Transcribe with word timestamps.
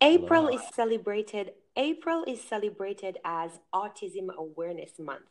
April 0.00 0.48
is 0.48 0.60
celebrated 0.74 1.52
April 1.76 2.24
is 2.26 2.42
celebrated 2.42 3.18
as 3.24 3.58
Autism 3.74 4.34
Awareness 4.34 4.98
Month. 4.98 5.28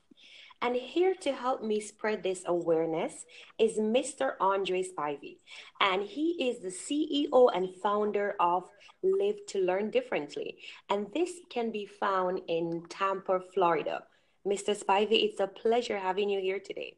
And 0.61 0.75
here 0.75 1.15
to 1.21 1.33
help 1.33 1.63
me 1.63 1.81
spread 1.81 2.23
this 2.23 2.43
awareness 2.45 3.25
is 3.59 3.77
Mr. 3.77 4.33
Andre 4.39 4.83
Spivey. 4.83 5.37
And 5.81 6.03
he 6.03 6.49
is 6.49 6.59
the 6.59 6.69
CEO 6.69 7.49
and 7.53 7.69
founder 7.81 8.35
of 8.39 8.69
Live 9.03 9.45
to 9.47 9.59
Learn 9.59 9.89
Differently. 9.89 10.57
And 10.89 11.07
this 11.13 11.31
can 11.49 11.71
be 11.71 11.85
found 11.85 12.41
in 12.47 12.83
Tampa, 12.89 13.41
Florida. 13.53 14.03
Mr. 14.47 14.77
Spivey, 14.77 15.25
it's 15.25 15.39
a 15.39 15.47
pleasure 15.47 15.97
having 15.97 16.29
you 16.29 16.39
here 16.39 16.59
today. 16.59 16.95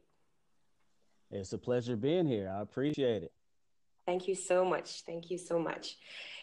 It's 1.30 1.52
a 1.52 1.58
pleasure 1.58 1.96
being 1.96 2.26
here. 2.26 2.52
I 2.54 2.60
appreciate 2.60 3.22
it. 3.22 3.32
Thank 4.06 4.28
you 4.28 4.34
so 4.34 4.64
much. 4.64 5.02
Thank 5.02 5.30
you 5.30 5.36
so 5.36 5.58
much. 5.58 5.96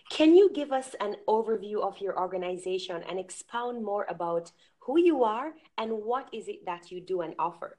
Can 0.09 0.36
you 0.36 0.51
give 0.54 0.71
us 0.71 0.95
an 1.00 1.15
overview 1.27 1.82
of 1.82 2.00
your 2.00 2.18
organization 2.19 3.04
and 3.09 3.19
expound 3.19 3.83
more 3.83 4.05
about 4.07 4.51
who 4.79 5.00
you 5.00 5.23
are 5.23 5.54
and 5.77 5.91
what 5.91 6.29
is 6.32 6.47
it 6.47 6.65
that 6.65 6.91
you 6.91 7.01
do 7.01 7.21
and 7.21 7.33
offer? 7.39 7.77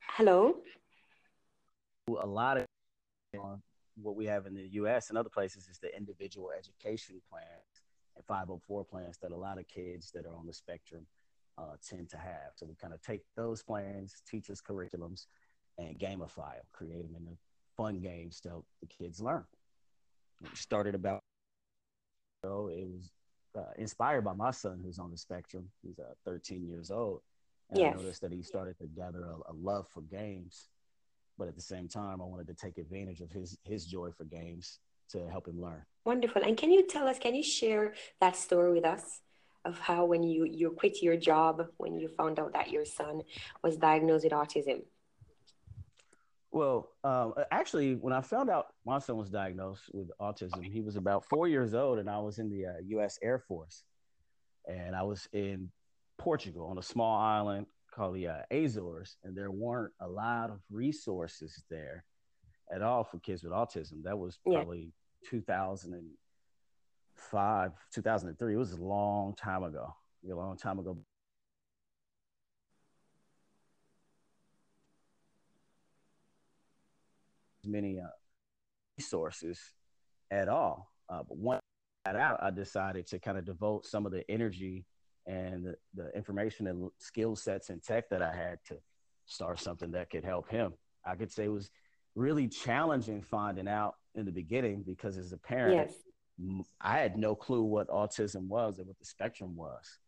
Hello? 0.00 0.56
A 2.08 2.26
lot 2.26 2.58
of 2.58 2.66
what 4.02 4.16
we 4.16 4.26
have 4.26 4.46
in 4.46 4.54
the 4.54 4.68
US 4.72 5.10
and 5.10 5.18
other 5.18 5.28
places 5.28 5.68
is 5.68 5.78
the 5.78 5.96
individual 5.96 6.50
education 6.50 7.20
plans 7.30 7.84
and 8.16 8.24
504 8.26 8.84
plans 8.84 9.18
that 9.22 9.30
a 9.30 9.36
lot 9.36 9.58
of 9.58 9.68
kids 9.68 10.10
that 10.12 10.26
are 10.26 10.34
on 10.34 10.46
the 10.46 10.52
spectrum 10.52 11.06
uh, 11.58 11.76
tend 11.86 12.08
to 12.10 12.16
have. 12.16 12.52
So 12.56 12.66
we 12.66 12.74
kind 12.74 12.94
of 12.94 13.02
take 13.02 13.22
those 13.36 13.62
plans, 13.62 14.22
teachers' 14.28 14.62
curriculums, 14.62 15.26
and 15.78 15.98
gamify 15.98 16.54
them, 16.54 16.64
create 16.72 17.02
them 17.02 17.14
into 17.16 17.36
fun 17.76 18.00
games 18.00 18.40
to 18.40 18.48
help 18.48 18.66
the 18.80 18.86
kids 18.86 19.20
learn. 19.20 19.44
We 20.42 20.48
started 20.54 20.94
about, 20.94 21.20
so 22.44 22.68
it 22.72 22.86
was 22.86 23.10
uh, 23.56 23.72
inspired 23.76 24.24
by 24.24 24.34
my 24.34 24.50
son 24.50 24.80
who's 24.84 24.98
on 24.98 25.10
the 25.10 25.16
spectrum. 25.16 25.68
He's 25.82 25.98
uh, 25.98 26.14
13 26.24 26.66
years 26.66 26.90
old. 26.90 27.20
And 27.70 27.80
yes. 27.80 27.94
I 27.94 28.00
noticed 28.00 28.22
that 28.22 28.32
he 28.32 28.42
started 28.42 28.78
to 28.78 28.86
gather 28.86 29.24
a, 29.24 29.52
a 29.52 29.54
love 29.54 29.88
for 29.88 30.02
games. 30.02 30.68
But 31.36 31.48
at 31.48 31.54
the 31.54 31.62
same 31.62 31.88
time, 31.88 32.20
I 32.20 32.24
wanted 32.24 32.46
to 32.48 32.54
take 32.54 32.78
advantage 32.78 33.20
of 33.20 33.30
his, 33.30 33.56
his 33.62 33.86
joy 33.86 34.10
for 34.10 34.24
games 34.24 34.80
to 35.10 35.28
help 35.28 35.46
him 35.46 35.60
learn. 35.60 35.82
Wonderful. 36.04 36.42
And 36.42 36.56
can 36.56 36.70
you 36.72 36.86
tell 36.86 37.06
us, 37.06 37.18
can 37.18 37.34
you 37.34 37.42
share 37.42 37.94
that 38.20 38.36
story 38.36 38.72
with 38.72 38.84
us? 38.84 39.20
Of 39.64 39.78
how 39.78 40.04
when 40.04 40.22
you 40.22 40.44
you 40.44 40.70
quit 40.70 41.02
your 41.02 41.16
job 41.16 41.66
when 41.76 41.98
you 41.98 42.08
found 42.08 42.38
out 42.38 42.52
that 42.52 42.70
your 42.70 42.84
son 42.84 43.22
was 43.62 43.76
diagnosed 43.76 44.24
with 44.24 44.32
autism? 44.32 44.82
Well 46.50 46.90
um, 47.04 47.34
actually 47.50 47.94
when 47.94 48.12
i 48.12 48.20
found 48.20 48.48
out 48.48 48.68
my 48.86 48.98
son 48.98 49.16
was 49.16 49.30
diagnosed 49.30 49.82
with 49.92 50.10
autism 50.20 50.64
he 50.64 50.80
was 50.80 50.96
about 50.96 51.24
four 51.26 51.46
years 51.46 51.74
old 51.74 51.98
and 51.98 52.08
i 52.08 52.18
was 52.18 52.38
in 52.38 52.48
the 52.48 52.66
uh, 52.66 53.02
us 53.02 53.18
air 53.22 53.38
force. 53.38 53.82
And 54.66 54.94
i 54.94 55.02
was 55.02 55.28
in 55.32 55.70
portugal 56.18 56.66
on 56.66 56.78
a 56.78 56.82
small 56.82 57.18
island 57.18 57.66
called 57.94 58.14
the 58.14 58.28
uh, 58.28 58.42
azores 58.50 59.16
and 59.24 59.36
there 59.36 59.50
weren't 59.50 59.92
a 60.00 60.08
lot 60.08 60.50
of 60.50 60.60
resources 60.70 61.62
there 61.70 62.04
at 62.72 62.82
all 62.82 63.04
for 63.04 63.18
kids 63.18 63.42
with 63.42 63.52
autism. 63.52 64.02
That 64.02 64.18
was 64.18 64.38
probably 64.44 64.92
yeah. 65.22 65.30
2000 65.30 65.94
and 65.94 66.06
five, 67.18 67.72
2003. 67.94 68.54
It 68.54 68.56
was 68.56 68.72
a 68.72 68.76
long 68.76 69.34
time 69.34 69.62
ago. 69.62 69.94
A 70.30 70.34
long 70.34 70.56
time 70.56 70.78
ago. 70.78 70.98
Many 77.64 78.00
uh, 78.00 78.06
resources 78.98 79.58
at 80.30 80.48
all. 80.48 80.90
Uh, 81.08 81.22
but 81.28 81.36
once 81.36 81.62
that 82.04 82.16
out, 82.16 82.38
I 82.42 82.50
decided 82.50 83.06
to 83.08 83.18
kind 83.18 83.38
of 83.38 83.44
devote 83.44 83.86
some 83.86 84.06
of 84.06 84.12
the 84.12 84.28
energy 84.30 84.86
and 85.26 85.64
the, 85.66 85.74
the 85.94 86.16
information 86.16 86.66
and 86.66 86.90
skill 86.98 87.36
sets 87.36 87.68
and 87.70 87.82
tech 87.82 88.08
that 88.10 88.22
I 88.22 88.34
had 88.34 88.58
to 88.68 88.76
start 89.26 89.60
something 89.60 89.90
that 89.90 90.10
could 90.10 90.24
help 90.24 90.48
him. 90.48 90.72
I 91.04 91.14
could 91.14 91.30
say 91.30 91.44
it 91.44 91.52
was 91.52 91.70
really 92.14 92.48
challenging 92.48 93.22
finding 93.22 93.68
out 93.68 93.94
in 94.14 94.24
the 94.24 94.32
beginning 94.32 94.82
because 94.86 95.18
as 95.18 95.32
a 95.32 95.36
parent, 95.36 95.76
yes 95.76 95.94
I 96.80 96.98
had 96.98 97.16
no 97.16 97.34
clue 97.34 97.62
what 97.62 97.88
autism 97.88 98.46
was 98.48 98.78
and 98.78 98.86
what 98.86 98.98
the 98.98 99.04
spectrum 99.04 99.56
was. 99.56 99.98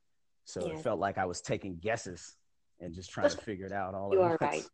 So 0.45 0.61
it 0.69 0.81
felt 0.81 0.99
like 0.99 1.19
I 1.19 1.27
was 1.27 1.41
taking 1.41 1.77
guesses 1.77 2.37
and 2.81 2.95
just 2.95 3.11
trying 3.11 3.31
to 3.31 3.37
figure 3.37 3.67
it 3.67 3.73
out 3.73 3.95
all 3.95 4.13
you 4.13 4.23
are 4.23 4.37
right. 4.41 4.65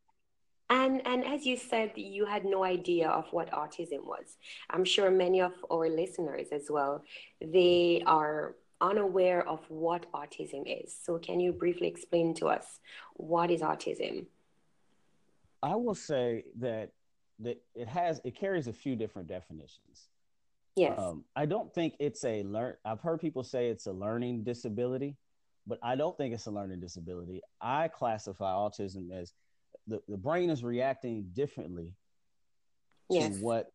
And 0.69 1.07
and 1.07 1.25
as 1.25 1.47
you 1.47 1.57
said, 1.57 1.93
you 1.95 2.27
had 2.27 2.45
no 2.45 2.65
idea 2.65 3.09
of 3.09 3.27
what 3.31 3.51
autism 3.53 4.05
was. 4.05 4.37
I'm 4.71 4.85
sure 4.85 5.11
many 5.11 5.41
of 5.41 5.53
our 5.71 5.89
listeners 5.89 6.49
as 6.51 6.67
well, 6.69 7.05
they 7.41 8.03
are 8.07 8.57
unaware 8.81 9.47
of 9.49 9.61
what 9.69 10.11
autism 10.13 10.65
is. 10.67 10.95
So 11.05 11.19
can 11.19 11.41
you 11.41 11.53
briefly 11.53 11.89
explain 11.89 12.35
to 12.35 12.49
us 12.49 12.81
what 13.15 13.51
is 13.51 13.61
autism? 13.61 14.27
I 15.63 15.77
will 15.77 15.95
say 15.95 16.45
that 16.59 16.91
that 17.41 17.63
it 17.75 17.89
has 17.89 18.21
it 18.25 18.35
carries 18.35 18.67
a 18.67 18.73
few 18.73 18.97
different 18.97 19.29
definitions. 19.29 20.09
Yes. 20.77 20.99
Um, 20.99 21.25
I 21.35 21.47
don't 21.47 21.73
think 21.75 21.95
it's 21.99 22.23
a 22.25 22.43
learn. 22.43 22.75
I've 22.85 23.01
heard 23.01 23.21
people 23.21 23.43
say 23.43 23.69
it's 23.69 23.87
a 23.87 23.93
learning 23.93 24.45
disability, 24.45 25.17
but 25.67 25.79
I 25.83 25.97
don't 25.97 26.17
think 26.17 26.35
it's 26.35 26.47
a 26.47 26.51
learning 26.51 26.81
disability. 26.81 27.41
I 27.61 27.89
classify 27.89 28.53
autism 28.53 29.11
as 29.11 29.33
the, 29.87 30.03
the 30.07 30.19
brain 30.19 30.51
is 30.51 30.63
reacting 30.63 31.31
differently 31.33 31.95
yes. 33.09 33.39
to 33.39 33.43
what 33.43 33.73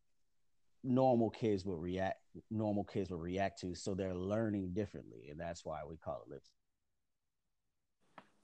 normal 0.83 1.29
kids 1.29 1.65
would 1.65 1.79
react 1.79 2.19
normal 2.49 2.83
kids 2.83 3.11
would 3.11 3.21
react 3.21 3.59
to 3.59 3.75
so 3.75 3.93
they're 3.93 4.15
learning 4.15 4.71
differently 4.73 5.27
and 5.29 5.39
that's 5.39 5.63
why 5.63 5.79
we 5.87 5.95
call 5.97 6.23
it 6.25 6.31
lips 6.31 6.49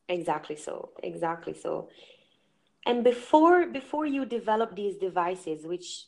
exactly 0.07 0.55
so 0.55 0.91
exactly 1.01 1.53
so 1.53 1.89
and 2.85 3.03
before 3.03 3.65
before 3.65 4.05
you 4.05 4.23
develop 4.23 4.75
these 4.75 4.97
devices 4.97 5.65
which 5.65 6.05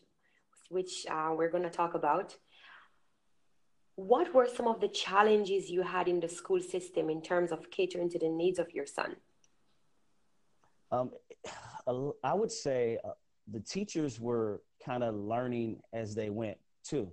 which 0.70 1.06
uh, 1.10 1.34
we're 1.36 1.50
going 1.50 1.64
to 1.64 1.70
talk 1.70 1.94
about. 1.94 2.36
What 3.96 4.34
were 4.34 4.48
some 4.48 4.68
of 4.68 4.80
the 4.80 4.88
challenges 4.88 5.70
you 5.70 5.82
had 5.82 6.08
in 6.08 6.20
the 6.22 6.30
school 6.30 6.62
system 6.62 7.10
in 7.10 7.22
terms 7.22 7.52
of 7.52 7.70
catering 7.70 8.10
to 8.12 8.20
the 8.20 8.30
needs 8.30 8.58
of 8.58 8.72
your 8.74 8.86
son? 8.86 9.18
Um, 10.92 11.12
I 12.24 12.34
would 12.34 12.52
say 12.52 12.98
uh, 13.04 13.10
the 13.52 13.60
teachers 13.60 14.20
were 14.20 14.62
kind 14.84 15.04
of 15.04 15.16
learning 15.16 15.82
as 15.92 16.16
they 16.16 16.30
went 16.30 16.58
too. 16.84 17.12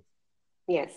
Yes. 0.67 0.91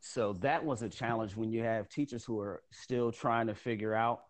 So 0.00 0.32
that 0.40 0.64
was 0.64 0.82
a 0.82 0.88
challenge 0.88 1.36
when 1.36 1.52
you 1.52 1.62
have 1.62 1.88
teachers 1.88 2.24
who 2.24 2.40
are 2.40 2.62
still 2.72 3.12
trying 3.12 3.46
to 3.48 3.54
figure 3.54 3.94
out 3.94 4.22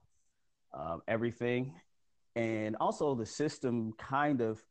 um, 0.74 1.02
everything. 1.06 1.74
And 2.36 2.76
also 2.80 3.14
the 3.14 3.26
system 3.26 3.92
kind 3.98 4.40
of 4.40 4.62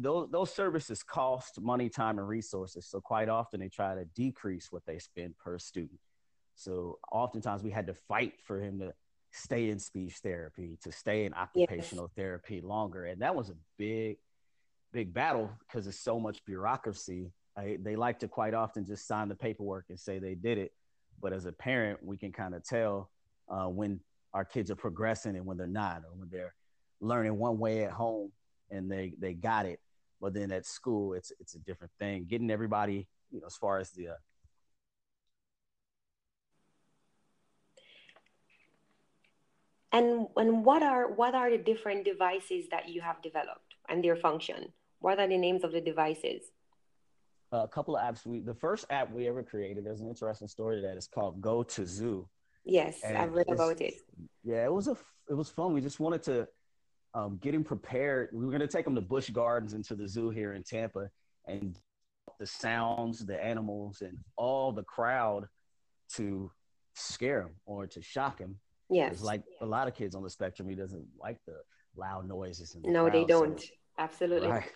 those 0.00 0.28
those 0.30 0.52
services 0.54 1.02
cost 1.02 1.60
money, 1.60 1.88
time, 1.88 2.18
and 2.18 2.28
resources. 2.28 2.86
So 2.86 3.00
quite 3.00 3.28
often 3.28 3.60
they 3.60 3.68
try 3.68 3.94
to 3.94 4.04
decrease 4.04 4.70
what 4.70 4.86
they 4.86 4.98
spend 4.98 5.36
per 5.38 5.58
student. 5.58 5.98
So 6.54 6.98
oftentimes 7.12 7.62
we 7.62 7.70
had 7.70 7.86
to 7.88 7.94
fight 7.94 8.34
for 8.44 8.60
him 8.60 8.78
to 8.80 8.92
stay 9.32 9.70
in 9.70 9.78
speech 9.78 10.16
therapy, 10.22 10.78
to 10.82 10.92
stay 10.92 11.24
in 11.24 11.34
occupational 11.34 12.04
yes. 12.04 12.16
therapy 12.16 12.60
longer, 12.60 13.06
and 13.06 13.20
that 13.22 13.34
was 13.34 13.50
a 13.50 13.56
big, 13.76 14.18
big 14.92 15.12
battle 15.12 15.50
because 15.60 15.86
it's 15.86 16.00
so 16.00 16.18
much 16.18 16.44
bureaucracy. 16.44 17.32
I, 17.56 17.78
they 17.82 17.96
like 17.96 18.20
to 18.20 18.28
quite 18.28 18.54
often 18.54 18.84
just 18.84 19.06
sign 19.06 19.28
the 19.28 19.34
paperwork 19.34 19.86
and 19.88 19.98
say 19.98 20.18
they 20.18 20.36
did 20.36 20.58
it, 20.58 20.72
but 21.20 21.32
as 21.32 21.46
a 21.46 21.52
parent, 21.52 21.98
we 22.04 22.16
can 22.16 22.32
kind 22.32 22.54
of 22.54 22.64
tell 22.64 23.10
uh, 23.48 23.66
when 23.66 24.00
our 24.32 24.44
kids 24.44 24.70
are 24.70 24.76
progressing 24.76 25.36
and 25.36 25.44
when 25.44 25.56
they're 25.56 25.66
not, 25.66 26.02
or 26.04 26.14
when 26.16 26.28
they're 26.30 26.54
learning 27.00 27.36
one 27.36 27.58
way 27.58 27.84
at 27.84 27.90
home 27.90 28.30
and 28.70 28.90
they 28.90 29.14
they 29.18 29.32
got 29.32 29.66
it 29.66 29.80
but 30.20 30.34
then 30.34 30.50
at 30.52 30.66
school, 30.66 31.14
it's 31.14 31.32
it's 31.40 31.54
a 31.54 31.58
different 31.58 31.92
thing. 31.98 32.26
Getting 32.28 32.50
everybody, 32.50 33.08
you 33.30 33.40
know, 33.40 33.46
as 33.46 33.56
far 33.56 33.78
as 33.78 33.90
the 33.90 34.08
uh, 34.08 34.14
and 39.92 40.26
and 40.36 40.64
what 40.64 40.82
are 40.82 41.10
what 41.10 41.34
are 41.34 41.50
the 41.50 41.58
different 41.58 42.04
devices 42.04 42.66
that 42.70 42.88
you 42.88 43.00
have 43.00 43.22
developed 43.22 43.74
and 43.88 44.02
their 44.02 44.16
function? 44.16 44.72
What 45.00 45.18
are 45.20 45.28
the 45.28 45.38
names 45.38 45.64
of 45.64 45.72
the 45.72 45.80
devices? 45.80 46.42
a 47.52 47.68
couple 47.68 47.96
of 47.96 48.02
apps. 48.02 48.26
We 48.26 48.40
the 48.40 48.54
first 48.54 48.86
app 48.90 49.12
we 49.12 49.26
ever 49.26 49.42
created. 49.42 49.84
There's 49.84 50.00
an 50.00 50.08
interesting 50.08 50.48
story 50.48 50.76
to 50.76 50.82
that. 50.82 50.96
It's 50.96 51.06
called 51.06 51.40
Go 51.40 51.62
to 51.62 51.86
Zoo. 51.86 52.28
Yes, 52.64 53.00
and 53.02 53.16
I've 53.16 53.32
read 53.32 53.46
about 53.48 53.80
it. 53.80 53.94
Yeah, 54.44 54.64
it 54.64 54.72
was 54.72 54.88
a 54.88 54.96
it 55.30 55.34
was 55.34 55.48
fun. 55.48 55.72
We 55.72 55.80
just 55.80 56.00
wanted 56.00 56.22
to 56.24 56.48
um, 57.18 57.38
getting 57.42 57.64
prepared. 57.64 58.30
We 58.32 58.44
were 58.44 58.50
going 58.50 58.60
to 58.60 58.68
take 58.68 58.84
them 58.84 58.94
to 58.94 59.00
Busch 59.00 59.30
Gardens 59.30 59.74
into 59.74 59.94
the 59.94 60.08
zoo 60.08 60.30
here 60.30 60.52
in 60.52 60.62
Tampa 60.62 61.10
and 61.46 61.76
the 62.38 62.46
sounds, 62.46 63.24
the 63.26 63.42
animals, 63.42 64.02
and 64.02 64.18
all 64.36 64.72
the 64.72 64.84
crowd 64.84 65.48
to 66.14 66.50
scare 66.94 67.42
them 67.42 67.54
or 67.66 67.86
to 67.86 68.00
shock 68.00 68.38
them. 68.38 68.56
Yes. 68.90 69.14
It's 69.14 69.22
like 69.22 69.42
a 69.60 69.66
lot 69.66 69.88
of 69.88 69.94
kids 69.94 70.14
on 70.14 70.22
the 70.22 70.30
spectrum, 70.30 70.68
he 70.68 70.74
doesn't 70.74 71.06
like 71.20 71.38
the 71.46 71.56
loud 71.96 72.28
noises. 72.28 72.74
And 72.74 72.84
the 72.84 72.90
no, 72.90 73.10
they 73.10 73.24
don't. 73.24 73.60
So, 73.60 73.66
Absolutely. 73.98 74.48
Right. 74.48 74.70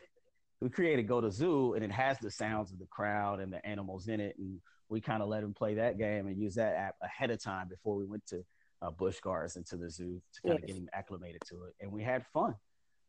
We 0.61 0.69
created 0.69 1.09
Go 1.09 1.21
to 1.21 1.31
Zoo, 1.31 1.75
and 1.75 1.85
it 1.85 1.91
has 1.93 2.19
the 2.19 2.31
sounds 2.31 2.73
of 2.73 2.79
the 2.79 2.87
crowd 2.87 3.41
and 3.41 3.53
the 3.53 3.65
animals 3.65 4.09
in 4.09 4.21
it, 4.21 4.37
and 4.39 4.59
we 4.89 5.01
kind 5.01 5.23
of 5.23 5.29
let 5.29 5.43
him 5.43 5.55
play 5.55 5.75
that 5.75 5.97
game 5.99 6.27
and 6.27 6.37
use 6.37 6.55
that 6.57 6.75
app 6.75 6.97
ahead 7.03 7.31
of 7.31 7.43
time 7.43 7.69
before 7.69 7.97
we 7.97 8.05
went 8.05 8.25
to 8.27 8.45
uh, 8.83 8.91
Busch 8.91 9.21
Gardens 9.21 9.57
into 9.57 9.77
the 9.77 9.91
zoo 9.91 10.21
to 10.35 10.43
kind 10.43 10.59
of 10.59 10.67
get 10.67 10.77
him 10.77 10.89
acclimated 10.93 11.43
to 11.49 11.65
it, 11.65 11.75
and 11.81 11.93
we 11.93 12.03
had 12.03 12.27
fun. 12.33 12.55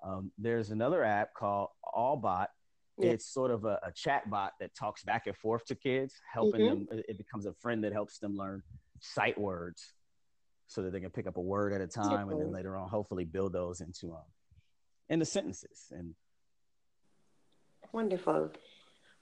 Um, 0.03 0.31
there's 0.37 0.69
another 0.69 1.03
app 1.03 1.33
called 1.33 1.69
Allbot. 1.95 2.47
Yes. 2.99 3.13
It's 3.13 3.33
sort 3.33 3.49
of 3.49 3.65
a, 3.65 3.79
a 3.83 3.91
chat 3.91 4.29
bot 4.29 4.51
that 4.59 4.75
talks 4.75 5.03
back 5.03 5.25
and 5.25 5.35
forth 5.35 5.65
to 5.65 5.75
kids, 5.75 6.13
helping 6.31 6.61
mm-hmm. 6.61 6.95
them. 6.95 7.03
It 7.07 7.17
becomes 7.17 7.45
a 7.45 7.53
friend 7.53 7.83
that 7.83 7.93
helps 7.93 8.19
them 8.19 8.37
learn 8.37 8.61
sight 8.99 9.39
words 9.39 9.93
so 10.67 10.81
that 10.81 10.91
they 10.91 10.99
can 10.99 11.09
pick 11.09 11.27
up 11.27 11.37
a 11.37 11.41
word 11.41 11.73
at 11.73 11.81
a 11.81 11.87
time 11.87 12.29
and 12.29 12.39
then 12.39 12.51
later 12.51 12.77
on 12.77 12.89
hopefully 12.89 13.25
build 13.25 13.53
those 13.53 13.81
into 13.81 14.13
um 14.13 14.23
into 15.09 15.25
sentences 15.25 15.91
and 15.91 16.15
wonderful 17.91 18.51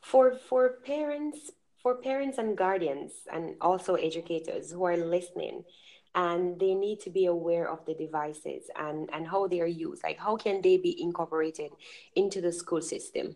for 0.02 0.36
for 0.48 0.78
parents 0.86 1.52
for 1.82 1.96
parents 1.96 2.38
and 2.38 2.58
guardians 2.58 3.12
and 3.34 3.56
also 3.60 3.96
educators 3.96 4.72
who 4.72 4.84
are 4.84 4.98
listening 4.98 5.64
and 6.16 6.60
they 6.60 6.74
need 6.74 7.00
to 7.00 7.10
be 7.10 7.26
aware 7.26 7.70
of 7.70 7.86
the 7.86 7.94
devices 7.94 8.64
and 8.78 9.10
and 9.14 9.28
how 9.28 9.48
they 9.48 9.62
are 9.62 9.66
used 9.66 10.04
like 10.04 10.18
how 10.18 10.36
can 10.36 10.62
they 10.62 10.78
be 10.78 11.02
incorporated 11.02 11.72
into 12.16 12.42
the 12.42 12.52
school 12.52 12.82
system 12.82 13.36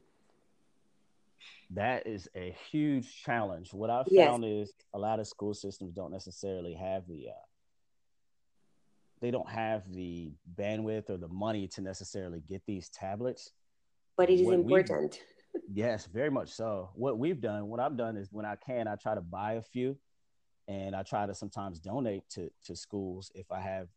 that 1.69 2.05
is 2.05 2.27
a 2.35 2.55
huge 2.69 3.23
challenge 3.23 3.73
what 3.73 3.89
i've 3.89 4.05
yes. 4.09 4.27
found 4.27 4.43
is 4.45 4.73
a 4.93 4.99
lot 4.99 5.19
of 5.19 5.27
school 5.27 5.53
systems 5.53 5.93
don't 5.93 6.11
necessarily 6.11 6.73
have 6.73 7.07
the 7.07 7.29
uh, 7.29 7.45
they 9.21 9.31
don't 9.31 9.49
have 9.49 9.91
the 9.91 10.31
bandwidth 10.55 11.09
or 11.09 11.17
the 11.17 11.27
money 11.27 11.67
to 11.69 11.81
necessarily 11.81 12.41
get 12.47 12.61
these 12.67 12.89
tablets. 12.89 13.51
But 14.17 14.29
it 14.29 14.39
is 14.39 14.45
what 14.45 14.55
important. 14.55 15.19
yes, 15.73 16.05
very 16.05 16.29
much 16.29 16.49
so. 16.49 16.89
What 16.95 17.17
we've 17.17 17.41
done, 17.41 17.67
what 17.67 17.79
I've 17.79 17.97
done 17.97 18.17
is 18.17 18.29
when 18.31 18.45
I 18.45 18.55
can, 18.55 18.87
I 18.87 18.95
try 18.95 19.15
to 19.15 19.21
buy 19.21 19.53
a 19.53 19.61
few 19.61 19.97
and 20.67 20.95
I 20.95 21.03
try 21.03 21.25
to 21.25 21.35
sometimes 21.35 21.79
donate 21.79 22.23
to 22.31 22.49
to 22.65 22.75
schools 22.75 23.31
if 23.35 23.51
I 23.51 23.59
have 23.59 23.87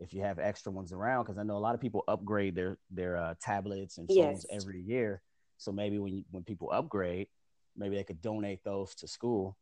if 0.00 0.14
you 0.14 0.22
have 0.22 0.38
extra 0.38 0.72
ones 0.72 0.92
around 0.92 1.24
because 1.24 1.38
I 1.38 1.42
know 1.42 1.56
a 1.56 1.58
lot 1.58 1.74
of 1.74 1.80
people 1.80 2.04
upgrade 2.08 2.54
their 2.54 2.78
their 2.90 3.16
uh, 3.16 3.34
tablets 3.40 3.98
and 3.98 4.08
phones 4.08 4.46
yes. 4.50 4.62
every 4.62 4.80
year. 4.80 5.22
So 5.58 5.72
maybe 5.72 5.98
when 5.98 6.14
you, 6.14 6.24
when 6.30 6.42
people 6.42 6.70
upgrade, 6.72 7.28
maybe 7.76 7.96
they 7.96 8.04
could 8.04 8.22
donate 8.22 8.64
those 8.64 8.94
to 8.96 9.08
school 9.08 9.56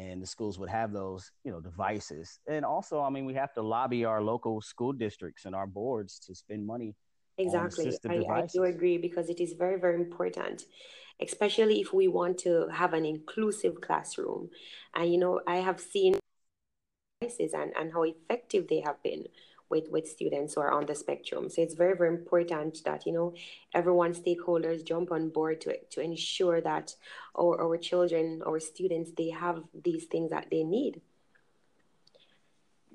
and 0.00 0.22
the 0.22 0.26
schools 0.26 0.58
would 0.58 0.70
have 0.70 0.92
those 0.92 1.30
you 1.44 1.50
know 1.50 1.60
devices 1.60 2.38
and 2.48 2.64
also 2.64 3.00
i 3.02 3.10
mean 3.10 3.24
we 3.24 3.34
have 3.34 3.52
to 3.52 3.62
lobby 3.62 4.04
our 4.04 4.22
local 4.22 4.60
school 4.60 4.92
districts 4.92 5.44
and 5.44 5.54
our 5.54 5.66
boards 5.66 6.18
to 6.18 6.34
spend 6.34 6.66
money 6.66 6.94
exactly 7.38 7.92
I, 8.08 8.40
I, 8.40 8.46
do 8.46 8.64
agree 8.64 8.98
because 8.98 9.28
it 9.28 9.40
is 9.40 9.52
very 9.52 9.78
very 9.78 9.96
important 9.96 10.64
especially 11.20 11.80
if 11.80 11.92
we 11.92 12.08
want 12.08 12.38
to 12.38 12.68
have 12.68 12.92
an 12.94 13.04
inclusive 13.04 13.80
classroom. 13.80 14.50
And 14.94 15.12
you 15.12 15.18
know 15.18 15.40
i 15.46 15.56
have 15.56 15.80
seen 15.80 16.18
devices 17.20 17.54
and, 17.54 17.72
and 17.78 17.92
how 17.92 18.02
effective 18.02 18.68
they 18.68 18.80
have 18.80 19.02
been 19.02 19.24
with 19.68 19.88
with 19.90 20.08
students 20.08 20.54
who 20.54 20.60
are 20.60 20.72
on 20.72 20.86
the 20.86 20.94
spectrum. 20.94 21.48
So 21.48 21.62
it's 21.62 21.74
very 21.74 21.96
very 21.96 22.08
important 22.08 22.82
that 22.84 23.06
you 23.06 23.12
know 23.12 23.34
everyone 23.72 24.14
stakeholders 24.14 24.84
jump 24.84 25.12
on 25.12 25.28
board 25.28 25.60
to 25.62 25.76
to 25.90 26.00
ensure 26.00 26.60
that 26.60 26.94
our, 27.38 27.60
our 27.62 27.76
children 27.76 28.42
our 28.46 28.58
students 28.58 29.12
they 29.16 29.30
have 29.30 29.62
these 29.72 30.04
things 30.04 30.30
that 30.30 30.48
they 30.50 30.64
need. 30.64 31.00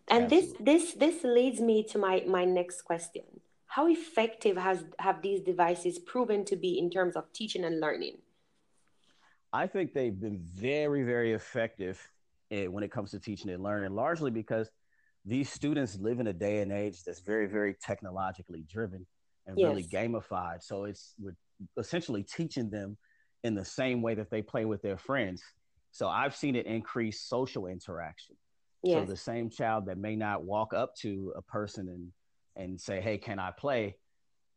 And 0.07 0.25
Absolutely. 0.25 0.65
this 0.65 0.93
this 0.93 0.93
this 0.93 1.23
leads 1.23 1.61
me 1.61 1.83
to 1.83 1.97
my 1.97 2.23
my 2.27 2.45
next 2.45 2.81
question 2.81 3.23
how 3.75 3.87
effective 3.87 4.55
has 4.57 4.85
have 4.99 5.21
these 5.21 5.41
devices 5.41 5.99
proven 5.99 6.45
to 6.45 6.55
be 6.55 6.79
in 6.79 6.89
terms 6.89 7.15
of 7.15 7.23
teaching 7.33 7.63
and 7.65 7.79
learning 7.79 8.17
i 9.51 9.67
think 9.67 9.93
they've 9.93 10.19
been 10.19 10.39
very 10.39 11.03
very 11.03 11.33
effective 11.33 11.99
when 12.49 12.83
it 12.83 12.91
comes 12.91 13.11
to 13.11 13.19
teaching 13.19 13.49
and 13.51 13.63
learning 13.63 13.93
largely 13.93 14.31
because 14.31 14.69
these 15.25 15.49
students 15.49 15.97
live 15.99 16.19
in 16.19 16.27
a 16.27 16.33
day 16.33 16.61
and 16.61 16.71
age 16.71 17.03
that's 17.03 17.19
very, 17.19 17.47
very 17.47 17.75
technologically 17.81 18.63
driven 18.71 19.05
and 19.47 19.57
yes. 19.57 19.67
really 19.67 19.83
gamified. 19.83 20.61
So 20.61 20.85
it's 20.85 21.15
we're 21.19 21.35
essentially 21.77 22.23
teaching 22.23 22.69
them 22.69 22.97
in 23.43 23.55
the 23.55 23.65
same 23.65 24.01
way 24.01 24.13
that 24.15 24.29
they 24.29 24.41
play 24.41 24.65
with 24.65 24.81
their 24.81 24.97
friends. 24.97 25.41
So 25.91 26.07
I've 26.07 26.35
seen 26.35 26.55
it 26.55 26.65
increase 26.65 27.21
social 27.21 27.67
interaction. 27.67 28.35
Yes. 28.83 28.99
So 28.99 29.11
the 29.11 29.17
same 29.17 29.49
child 29.49 29.87
that 29.87 29.97
may 29.97 30.15
not 30.15 30.43
walk 30.43 30.73
up 30.73 30.95
to 30.97 31.33
a 31.35 31.41
person 31.41 31.87
and 31.89 32.11
and 32.55 32.79
say, 32.79 33.01
"Hey, 33.01 33.17
can 33.17 33.39
I 33.39 33.51
play?" 33.51 33.97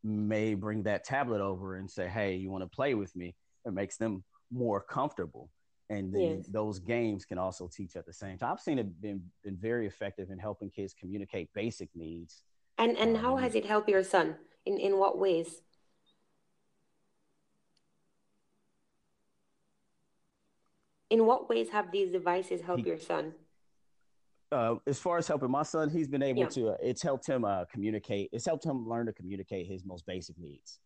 may 0.05 0.55
bring 0.55 0.85
that 0.85 1.05
tablet 1.05 1.41
over 1.41 1.77
and 1.77 1.91
say, 1.91 2.09
"Hey, 2.09 2.37
you 2.37 2.51
want 2.51 2.63
to 2.63 2.69
play 2.69 2.95
with 2.95 3.15
me?" 3.17 3.35
It 3.65 3.73
makes 3.73 3.97
them 3.97 4.25
more 4.51 4.81
comfortable 4.81 5.51
and 5.91 6.13
then 6.13 6.39
yes. 6.39 6.47
those 6.49 6.79
games 6.79 7.25
can 7.25 7.39
also 7.39 7.69
teach 7.69 7.97
at 7.97 8.05
the 8.05 8.13
same 8.13 8.39
time. 8.39 8.53
I've 8.53 8.61
seen 8.61 8.79
it 8.79 9.01
been 9.01 9.23
been 9.43 9.57
very 9.57 9.87
effective 9.87 10.31
in 10.31 10.39
helping 10.39 10.71
kids 10.71 10.95
communicate 10.99 11.53
basic 11.55 11.89
needs. 11.95 12.43
And 12.77 12.97
and 12.97 13.17
um, 13.17 13.23
how 13.23 13.37
has 13.37 13.55
it 13.55 13.65
helped 13.65 13.89
your 13.89 14.05
son? 14.05 14.37
In 14.67 14.79
in 14.79 14.99
what 14.99 15.19
ways? 15.19 15.63
In 21.11 21.25
what 21.25 21.49
ways 21.49 21.71
have 21.71 21.91
these 21.91 22.13
devices 22.13 22.61
helped 22.61 22.83
he, 22.83 22.91
your 22.91 22.99
son? 22.99 23.33
Uh, 24.51 24.77
as 24.87 24.99
far 24.99 25.19
as 25.19 25.29
helping 25.29 25.51
my 25.51 25.63
son, 25.63 25.91
he's 25.91 26.09
been 26.09 26.23
able 26.23 26.43
yeah. 26.43 26.49
to. 26.49 26.69
Uh, 26.71 26.77
it's 26.83 27.03
helped 27.03 27.27
him 27.27 27.45
uh, 27.45 27.65
communicate. 27.67 28.31
It's 28.33 28.47
helped 28.47 28.65
him 28.65 28.89
learn 28.89 29.07
to 29.07 29.13
communicate 29.13 29.67
his 29.67 29.85
most 29.85 30.07
basic 30.07 30.39
needs. 30.39 30.79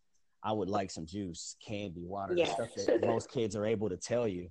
I 0.43 0.51
would 0.51 0.69
like 0.69 0.91
some 0.91 1.05
juice, 1.05 1.55
candy, 1.65 2.03
water, 2.05 2.33
yes. 2.35 2.53
stuff 2.53 2.69
that 2.87 3.01
most 3.05 3.31
kids 3.31 3.55
are 3.55 3.65
able 3.65 3.87
to 3.89 3.95
tell 3.95 4.27
you 4.27 4.49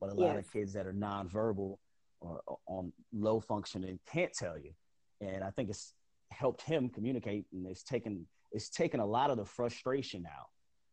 but 0.00 0.10
a 0.10 0.14
lot 0.14 0.34
yes. 0.34 0.38
of 0.38 0.52
kids 0.52 0.72
that 0.74 0.86
are 0.86 0.92
nonverbal 0.92 1.76
or, 2.20 2.40
or 2.46 2.58
on 2.66 2.92
low 3.12 3.40
functioning 3.40 3.98
can't 4.10 4.32
tell 4.32 4.58
you. 4.58 4.72
And 5.20 5.42
I 5.42 5.50
think 5.50 5.70
it's 5.70 5.94
helped 6.30 6.62
him 6.62 6.88
communicate, 6.88 7.46
and 7.52 7.66
it's 7.66 7.82
taken 7.82 8.26
it's 8.52 8.70
taken 8.70 9.00
a 9.00 9.06
lot 9.06 9.30
of 9.30 9.36
the 9.36 9.44
frustration 9.44 10.24
out. 10.26 10.46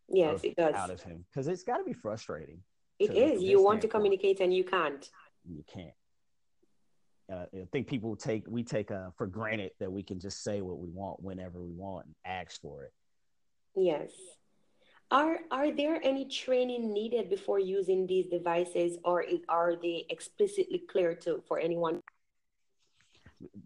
Yes, 0.09 0.39
of, 0.39 0.45
it 0.45 0.55
does 0.55 0.75
out 0.75 0.89
of 0.89 1.01
him 1.01 1.25
because 1.31 1.47
it's 1.47 1.63
got 1.63 1.77
to 1.77 1.83
be 1.83 1.93
frustrating. 1.93 2.59
It 2.99 3.11
is. 3.11 3.43
You 3.43 3.61
want 3.61 3.81
to 3.81 3.87
communicate 3.87 4.39
and 4.39 4.53
you 4.53 4.63
can't. 4.63 5.07
You 5.47 5.63
can't. 5.71 5.93
Uh, 7.31 7.45
I 7.53 7.65
think 7.71 7.87
people 7.87 8.15
take 8.15 8.43
we 8.47 8.63
take 8.63 8.91
uh, 8.91 9.09
for 9.17 9.25
granted 9.25 9.71
that 9.79 9.91
we 9.91 10.03
can 10.03 10.19
just 10.19 10.43
say 10.43 10.61
what 10.61 10.77
we 10.77 10.89
want 10.89 11.21
whenever 11.23 11.59
we 11.59 11.71
want 11.71 12.05
and 12.05 12.15
ask 12.23 12.61
for 12.61 12.83
it. 12.83 12.93
Yes. 13.75 14.11
Are 15.11 15.39
are 15.51 15.71
there 15.71 15.99
any 16.03 16.25
training 16.25 16.93
needed 16.93 17.29
before 17.29 17.59
using 17.59 18.05
these 18.05 18.27
devices, 18.27 18.97
or 19.03 19.23
are 19.49 19.75
they 19.75 20.05
explicitly 20.09 20.83
clear 20.89 21.15
to 21.15 21.43
for 21.47 21.59
anyone? 21.59 22.01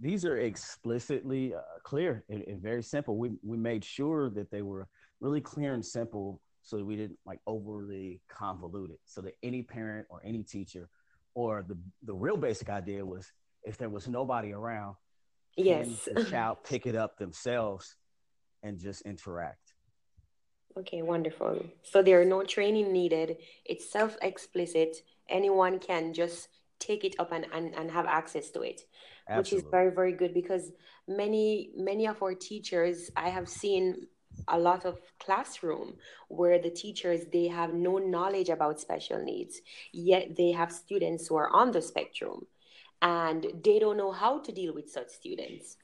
These 0.01 0.25
are 0.25 0.38
explicitly 0.38 1.53
uh, 1.53 1.62
clear 1.84 2.24
and, 2.29 2.43
and, 2.43 2.62
very 2.62 2.84
simple. 2.84 3.17
We 3.17 3.31
we 3.43 3.57
made 3.57 3.84
sure 3.84 4.29
that 4.31 4.51
they 4.51 4.62
were 4.62 4.88
really 5.22 5.41
clear 5.41 5.74
and 5.74 5.86
simple, 5.86 6.41
so 6.62 6.77
that 6.77 6.86
we 6.86 6.95
didn't 6.95 7.19
like 7.25 7.39
overly 7.48 8.22
convolute 8.29 8.91
it, 8.91 9.00
so 9.05 9.22
that 9.22 9.36
any 9.43 9.63
parent 9.63 10.07
or 10.10 10.22
any 10.25 10.43
teacher, 10.43 10.89
or 11.36 11.63
the 11.67 11.77
the 12.03 12.13
real 12.13 12.38
basic 12.38 12.69
idea 12.69 13.05
was 13.05 13.31
if 13.69 13.77
there 13.77 13.89
was 13.89 14.07
nobody 14.07 14.51
around, 14.51 14.95
yes, 15.55 16.07
the 16.13 16.25
child 16.25 16.57
pick 16.69 16.85
it 16.85 16.95
up 16.95 17.17
themselves 17.17 17.95
and 18.63 18.77
just 18.77 19.01
interact 19.03 19.73
Okay, 20.77 21.01
wonderful. 21.01 21.65
So 21.83 22.01
there 22.01 22.21
are 22.21 22.25
no 22.25 22.43
training 22.43 22.93
needed. 22.93 23.38
It's 23.65 23.91
self 23.91 24.17
explicit. 24.21 24.97
Anyone 25.27 25.79
can 25.79 26.13
just 26.13 26.47
take 26.79 27.03
it 27.03 27.15
up 27.19 27.31
and, 27.31 27.45
and, 27.53 27.75
and 27.75 27.91
have 27.91 28.05
access 28.05 28.49
to 28.51 28.61
it, 28.61 28.81
Absolutely. 29.27 29.38
which 29.38 29.53
is 29.53 29.69
very, 29.69 29.91
very 29.91 30.13
good 30.13 30.33
because 30.33 30.71
many, 31.07 31.71
many 31.75 32.07
of 32.07 32.21
our 32.23 32.33
teachers, 32.33 33.09
I 33.17 33.29
have 33.29 33.49
seen 33.49 34.07
a 34.47 34.57
lot 34.57 34.85
of 34.85 34.99
classroom 35.19 35.95
where 36.29 36.59
the 36.59 36.69
teachers 36.69 37.21
they 37.33 37.47
have 37.47 37.73
no 37.73 37.97
knowledge 37.97 38.47
about 38.47 38.79
special 38.79 39.21
needs 39.21 39.59
yet 39.91 40.38
they 40.38 40.51
have 40.51 40.71
students 40.71 41.27
who 41.27 41.35
are 41.35 41.49
on 41.49 41.71
the 41.71 41.81
spectrum 41.81 42.45
and 43.01 43.48
they 43.63 43.79
don't 43.79 43.98
know 43.98 44.12
how 44.12 44.39
to 44.39 44.51
deal 44.51 44.74
with 44.74 44.89
such 44.89 45.10
students 45.10 45.77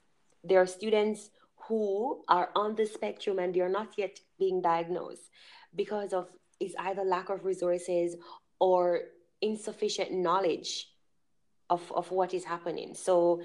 there 0.43 0.61
are 0.61 0.67
students 0.67 1.31
who 1.67 2.23
are 2.27 2.49
on 2.55 2.75
the 2.75 2.85
spectrum 2.85 3.39
and 3.39 3.53
they 3.53 3.61
are 3.61 3.69
not 3.69 3.93
yet 3.97 4.19
being 4.37 4.61
diagnosed 4.61 5.29
because 5.75 6.13
of 6.13 6.27
is 6.59 6.75
either 6.79 7.03
lack 7.03 7.29
of 7.29 7.43
resources 7.43 8.15
or 8.59 9.01
insufficient 9.41 10.11
knowledge 10.11 10.87
of, 11.69 11.91
of 11.93 12.09
what 12.11 12.33
is 12.33 12.45
happening. 12.45 12.93
So 12.93 13.41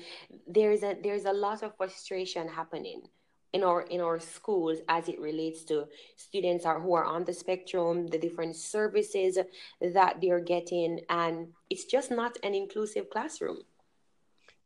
there's 0.47 0.83
a 0.83 0.97
there's 1.03 1.25
a 1.25 1.33
lot 1.33 1.63
of 1.63 1.77
frustration 1.77 2.47
happening 2.49 3.03
in 3.53 3.63
our 3.65 3.83
in 3.83 4.01
our 4.01 4.19
schools 4.21 4.79
as 4.89 5.09
it 5.09 5.21
relates 5.21 5.65
to 5.65 5.87
students 6.17 6.65
are 6.65 6.81
who 6.81 6.95
are 6.95 7.05
on 7.05 7.25
the 7.25 7.33
spectrum, 7.33 8.07
the 8.09 8.19
different 8.19 8.57
services 8.57 9.39
that 9.81 10.21
they're 10.21 10.41
getting, 10.41 11.01
and 11.09 11.49
it's 11.69 11.85
just 11.85 12.11
not 12.11 12.37
an 12.43 12.55
inclusive 12.55 13.11
classroom 13.11 13.59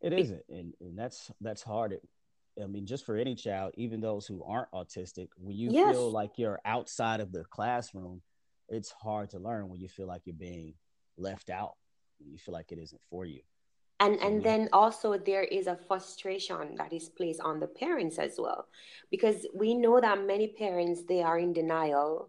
It 0.01 0.13
isn't, 0.13 0.43
and, 0.49 0.75
and 0.81 0.99
that's 0.99 1.31
that's 1.41 1.63
hard. 1.63 1.99
I 2.63 2.67
mean, 2.67 2.87
just 2.87 3.05
for 3.05 3.17
any 3.17 3.35
child, 3.35 3.73
even 3.77 4.01
those 4.01 4.27
who 4.27 4.45
aren't 4.45 4.71
autistic, 4.73 5.29
when 5.37 5.57
you 5.57 5.71
yes. 5.73 5.93
feel 5.93 6.11
like 6.11 6.33
you're 6.37 6.61
outside 6.65 7.21
of 7.21 7.33
the 7.33 7.45
classroom, 7.45 8.23
it's 8.69 8.93
hard 8.93 9.31
to 9.31 9.39
learn 9.39 9.69
when 9.69 9.81
you 9.81 9.89
feel 9.89 10.07
like 10.07 10.23
you're 10.25 10.37
being 10.37 10.75
left 11.17 11.51
out, 11.51 11.75
when 12.19 12.31
you 12.31 12.39
feel 12.39 12.53
like 12.55 12.71
it 12.71 12.79
isn't 12.79 13.01
for 13.11 13.25
you. 13.25 13.41
And 14.05 14.21
and 14.21 14.43
then 14.43 14.69
also 14.73 15.17
there 15.17 15.45
is 15.45 15.67
a 15.67 15.79
frustration 15.89 16.75
that 16.77 16.93
is 16.93 17.09
placed 17.09 17.41
on 17.41 17.59
the 17.59 17.67
parents 17.67 18.19
as 18.19 18.35
well, 18.39 18.69
because 19.11 19.47
we 19.55 19.73
know 19.73 19.99
that 19.99 20.27
many 20.27 20.49
parents 20.49 21.05
they 21.05 21.23
are 21.23 21.39
in 21.39 21.55
denial 21.55 22.29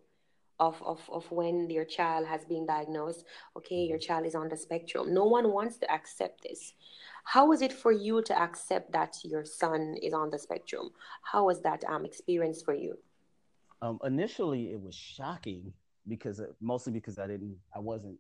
of, 0.58 0.82
of, 0.82 1.02
of 1.12 1.30
when 1.32 1.68
their 1.68 1.84
child 1.84 2.26
has 2.28 2.46
been 2.46 2.66
diagnosed. 2.66 3.26
Okay 3.58 3.84
your 3.84 3.98
mm-hmm. 3.98 4.08
child 4.08 4.26
is 4.26 4.36
on 4.36 4.48
the 4.48 4.56
spectrum. 4.56 5.14
No 5.14 5.26
one 5.26 5.52
wants 5.52 5.78
to 5.80 5.92
accept 5.92 6.44
this. 6.44 6.74
How 7.26 7.48
was 7.48 7.62
it 7.62 7.74
for 7.74 7.92
you 7.92 8.22
to 8.22 8.34
accept 8.40 8.94
that 8.94 9.18
your 9.26 9.44
son 9.44 9.96
is 10.02 10.14
on 10.14 10.30
the 10.30 10.40
spectrum? 10.40 10.92
How 11.24 11.46
was 11.46 11.62
that 11.64 11.84
um, 11.90 12.06
experience 12.06 12.62
for 12.62 12.74
you? 12.74 12.98
Um, 13.82 14.00
initially 14.06 14.72
it 14.72 14.82
was 14.82 14.96
shocking 14.96 15.74
because 16.08 16.40
uh, 16.40 16.46
mostly 16.62 16.94
because 16.94 17.18
i 17.20 17.28
didn't 17.28 17.58
i 17.76 17.80
wasn't 17.80 18.18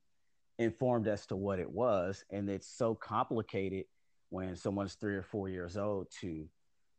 informed 0.57 1.07
as 1.07 1.25
to 1.25 1.35
what 1.35 1.59
it 1.59 1.69
was 1.69 2.23
and 2.31 2.49
it's 2.49 2.67
so 2.67 2.95
complicated 2.95 3.85
when 4.29 4.55
someone's 4.55 4.95
three 4.95 5.15
or 5.15 5.21
four 5.21 5.49
years 5.49 5.77
old 5.77 6.07
to 6.21 6.47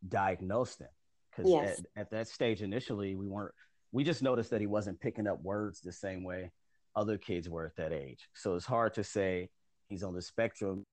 diagnose 0.08 0.76
them 0.76 0.88
because 1.30 1.50
yes. 1.50 1.80
at, 1.96 2.02
at 2.02 2.10
that 2.10 2.28
stage 2.28 2.62
initially 2.62 3.16
we 3.16 3.26
weren't 3.26 3.54
we 3.92 4.04
just 4.04 4.22
noticed 4.22 4.50
that 4.50 4.60
he 4.60 4.66
wasn't 4.66 5.00
picking 5.00 5.26
up 5.26 5.42
words 5.42 5.80
the 5.80 5.92
same 5.92 6.22
way 6.22 6.50
other 6.96 7.18
kids 7.18 7.48
were 7.48 7.66
at 7.66 7.76
that 7.76 7.92
age. 7.92 8.28
So 8.34 8.56
it's 8.56 8.64
hard 8.64 8.94
to 8.94 9.04
say 9.04 9.50
he's 9.88 10.02
on 10.02 10.14
the 10.14 10.22
spectrum. 10.22 10.84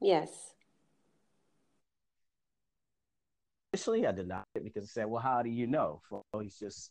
Yes. 0.00 0.51
Initially, 3.72 4.06
I 4.06 4.12
denied 4.12 4.44
it 4.54 4.64
because 4.64 4.84
I 4.84 4.88
said, 4.88 5.06
"Well, 5.06 5.22
how 5.22 5.42
do 5.42 5.50
you 5.50 5.66
know?" 5.66 6.02
Well, 6.10 6.24
he's 6.40 6.58
just 6.58 6.90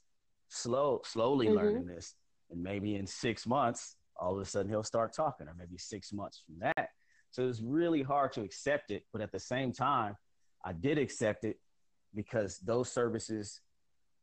slow, 0.49 1.01
slowly 1.05 1.47
mm-hmm. 1.47 1.57
learning 1.57 1.85
this, 1.85 2.15
and 2.49 2.61
maybe 2.61 2.95
in 2.95 3.05
six 3.05 3.45
months, 3.45 3.97
all 4.19 4.35
of 4.35 4.41
a 4.41 4.45
sudden 4.45 4.69
he'll 4.69 4.83
start 4.83 5.13
talking, 5.13 5.47
or 5.47 5.53
maybe 5.57 5.77
six 5.77 6.11
months 6.11 6.41
from 6.45 6.59
that, 6.59 6.89
so 7.31 7.47
it's 7.47 7.61
really 7.61 8.03
hard 8.03 8.33
to 8.33 8.41
accept 8.41 8.91
it. 8.91 9.03
But 9.11 9.21
at 9.21 9.31
the 9.31 9.39
same 9.39 9.71
time, 9.71 10.15
I 10.63 10.73
did 10.73 10.97
accept 10.97 11.45
it 11.45 11.57
because 12.13 12.59
those 12.59 12.91
services, 12.91 13.61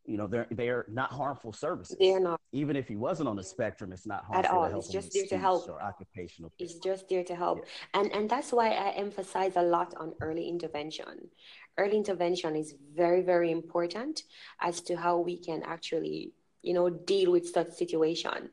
you 0.05 0.17
know, 0.17 0.27
they're 0.27 0.47
they're 0.50 0.85
not 0.88 1.11
harmful 1.11 1.53
services. 1.53 1.97
They're 1.99 2.21
not. 2.21 2.41
Even 2.53 2.77
if 2.77 2.87
he 2.87 2.97
wasn't 2.97 3.29
on 3.29 3.37
the 3.37 3.43
spectrum, 3.43 3.93
it's 3.93 4.07
not 4.07 4.25
harmful 4.25 4.65
at 4.65 4.73
all. 4.73 4.79
It's 4.79 4.88
just 4.88 5.12
there 5.12 5.27
to 5.27 5.38
help. 5.38 5.69
Or 5.69 5.83
occupational. 5.83 6.53
It's 6.59 6.75
just 6.75 7.09
there 7.09 7.25
to 7.25 7.35
help, 7.35 7.59
yeah. 7.59 8.00
and 8.00 8.12
and 8.12 8.31
that's 8.31 8.53
why 8.53 8.71
I 8.71 8.91
emphasize 8.91 9.57
a 9.57 9.62
lot 9.62 9.95
on 9.97 10.12
early 10.21 10.49
intervention. 10.49 11.31
Early 11.79 11.97
intervention 11.97 12.57
is 12.57 12.75
very 12.95 13.23
very 13.23 13.51
important 13.53 14.25
as 14.61 14.81
to 14.83 14.97
how 14.97 15.19
we 15.19 15.39
can 15.39 15.63
actually 15.63 16.33
you 16.63 16.75
know 16.75 16.91
deal 16.91 17.31
with 17.31 17.49
such 17.49 17.71
situation. 17.71 18.51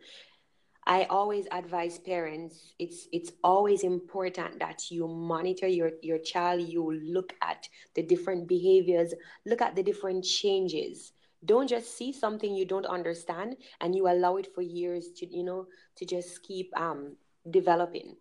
I 0.88 1.06
always 1.06 1.48
advise 1.52 1.98
parents 1.98 2.74
it's 2.78 3.08
it's 3.12 3.32
always 3.44 3.84
important 3.84 4.60
that 4.60 4.92
you 4.92 5.08
monitor 5.08 5.68
your 5.68 5.92
your 6.04 6.20
child 6.20 6.62
you 6.62 6.94
look 7.04 7.34
at 7.42 7.68
the 7.96 8.04
different 8.04 8.48
behaviors 8.48 9.14
look 9.46 9.62
at 9.62 9.76
the 9.76 9.82
different 9.82 10.24
changes. 10.24 11.12
Don't 11.44 11.68
just 11.68 11.98
see 11.98 12.14
something 12.14 12.54
you 12.54 12.66
don't 12.66 12.86
understand 12.86 13.58
and 13.82 13.96
you 13.96 14.08
allow 14.08 14.38
it 14.38 14.54
for 14.54 14.62
years 14.62 15.12
to 15.18 15.26
you 15.26 15.44
know 15.44 15.66
to 15.96 16.06
just 16.06 16.44
keep 16.44 16.70
um 16.80 17.16
developing. 17.50 18.18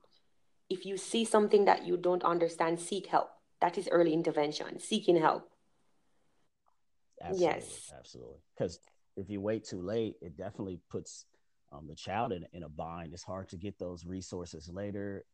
If 0.70 0.86
you 0.86 0.96
see 0.96 1.26
something 1.26 1.66
that 1.66 1.84
you 1.86 1.98
don't 1.98 2.24
understand 2.24 2.80
seek 2.80 3.06
help 3.06 3.33
that 3.60 3.78
is 3.78 3.88
early 3.90 4.12
intervention 4.12 4.78
seeking 4.78 5.16
help 5.16 5.50
absolutely, 7.22 7.46
yes 7.46 7.92
absolutely 7.98 8.38
because 8.56 8.78
if 9.16 9.30
you 9.30 9.40
wait 9.40 9.64
too 9.64 9.80
late 9.80 10.16
it 10.20 10.36
definitely 10.36 10.80
puts 10.90 11.26
um, 11.74 11.86
the 11.86 11.94
child 11.94 12.32
in, 12.32 12.46
in 12.52 12.62
a 12.62 12.68
bind. 12.68 13.12
It's 13.12 13.22
hard 13.22 13.48
to 13.50 13.56
get 13.56 13.78
those 13.78 14.04
resources 14.04 14.68
later, 14.72 15.24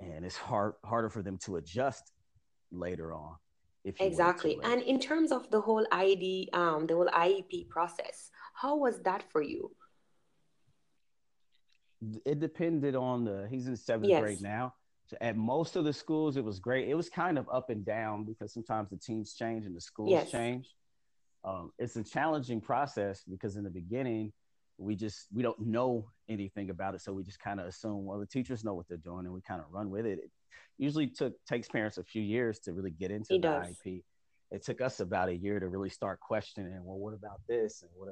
and 0.00 0.24
it's 0.24 0.36
hard 0.36 0.74
harder 0.84 1.10
for 1.10 1.22
them 1.22 1.38
to 1.44 1.56
adjust 1.56 2.12
later 2.70 3.12
on. 3.12 3.36
Exactly, 4.00 4.58
and 4.62 4.80
in 4.82 4.98
terms 4.98 5.30
of 5.30 5.50
the 5.50 5.60
whole 5.60 5.86
ID, 5.92 6.48
um, 6.54 6.86
the 6.86 6.94
whole 6.94 7.08
IEP 7.08 7.68
process, 7.68 8.30
how 8.54 8.76
was 8.76 9.02
that 9.02 9.22
for 9.30 9.42
you? 9.42 9.70
It 12.24 12.40
depended 12.40 12.96
on 12.96 13.24
the. 13.24 13.46
He's 13.50 13.66
in 13.66 13.76
seventh 13.76 14.08
yes. 14.08 14.22
grade 14.22 14.40
now. 14.42 14.74
So 15.06 15.16
at 15.20 15.36
most 15.36 15.76
of 15.76 15.84
the 15.84 15.92
schools, 15.92 16.36
it 16.36 16.44
was 16.44 16.58
great. 16.58 16.88
It 16.88 16.94
was 16.94 17.10
kind 17.10 17.38
of 17.38 17.46
up 17.52 17.68
and 17.70 17.84
down 17.84 18.24
because 18.24 18.52
sometimes 18.52 18.90
the 18.90 18.96
teams 18.96 19.34
change 19.34 19.66
and 19.66 19.76
the 19.76 19.80
schools 19.80 20.10
yes. 20.10 20.30
change. 20.30 20.70
Um, 21.44 21.72
it's 21.78 21.96
a 21.96 22.02
challenging 22.02 22.60
process 22.60 23.22
because 23.28 23.56
in 23.56 23.64
the 23.64 23.70
beginning, 23.70 24.32
we 24.78 24.96
just 24.96 25.26
we 25.32 25.42
don't 25.42 25.58
know 25.60 26.08
anything 26.28 26.70
about 26.70 26.94
it 26.94 27.00
so 27.00 27.12
we 27.12 27.22
just 27.22 27.38
kind 27.38 27.60
of 27.60 27.66
assume 27.66 28.04
well 28.04 28.18
the 28.18 28.26
teachers 28.26 28.64
know 28.64 28.74
what 28.74 28.88
they're 28.88 28.96
doing 28.98 29.24
and 29.24 29.32
we 29.32 29.40
kind 29.40 29.60
of 29.60 29.66
run 29.70 29.90
with 29.90 30.06
it 30.06 30.18
it 30.18 30.30
usually 30.78 31.06
took 31.06 31.32
takes 31.46 31.68
parents 31.68 31.98
a 31.98 32.02
few 32.02 32.22
years 32.22 32.58
to 32.58 32.72
really 32.72 32.90
get 32.90 33.10
into 33.10 33.34
he 33.34 33.38
the 33.38 33.42
does. 33.42 33.76
iep 33.86 34.02
it 34.50 34.64
took 34.64 34.80
us 34.80 35.00
about 35.00 35.28
a 35.28 35.34
year 35.34 35.58
to 35.58 35.68
really 35.68 35.90
start 35.90 36.20
questioning 36.20 36.72
well 36.82 36.98
what 36.98 37.14
about 37.14 37.40
this 37.48 37.82
and 37.82 37.90
what 37.94 38.08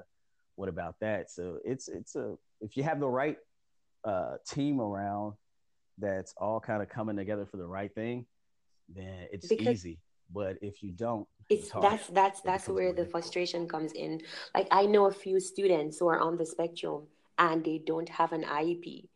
what 0.56 0.68
about 0.68 0.94
that 1.00 1.30
so 1.30 1.58
it's 1.64 1.88
it's 1.88 2.14
a 2.14 2.34
if 2.61 2.76
you 2.76 2.82
have 2.82 3.00
the 3.00 3.08
right 3.08 3.38
uh, 4.04 4.37
team 4.49 4.80
around 4.80 5.34
that's 5.99 6.34
all 6.37 6.61
kind 6.61 6.82
of 6.82 6.88
coming 6.88 7.16
together 7.16 7.46
for 7.46 7.56
the 7.56 7.66
right 7.66 7.94
thing 7.94 8.26
then 8.88 9.26
it's 9.32 9.49
because 9.49 9.66
easy. 9.66 9.99
But 10.32 10.56
if 10.62 10.82
you 10.82 10.92
don't 10.92 11.26
it's, 11.49 11.64
it's 11.64 11.72
that's 11.80 12.06
that's 12.08 12.40
that's 12.40 12.68
where 12.68 12.92
the 12.92 13.04
frustration 13.04 13.68
comes 13.68 13.92
in. 13.92 14.22
Like 14.54 14.68
i 14.70 14.87
know 14.87 15.06
a 15.06 15.12
few 15.12 15.40
students 15.40 15.99
who 15.99 16.08
are 16.08 16.20
on 16.20 16.37
the 16.37 16.46
spectrum 16.46 17.06
and 17.38 17.64
they 17.64 17.78
don't 17.84 18.08
have 18.08 18.32
an 18.32 18.44
iep 18.44 19.08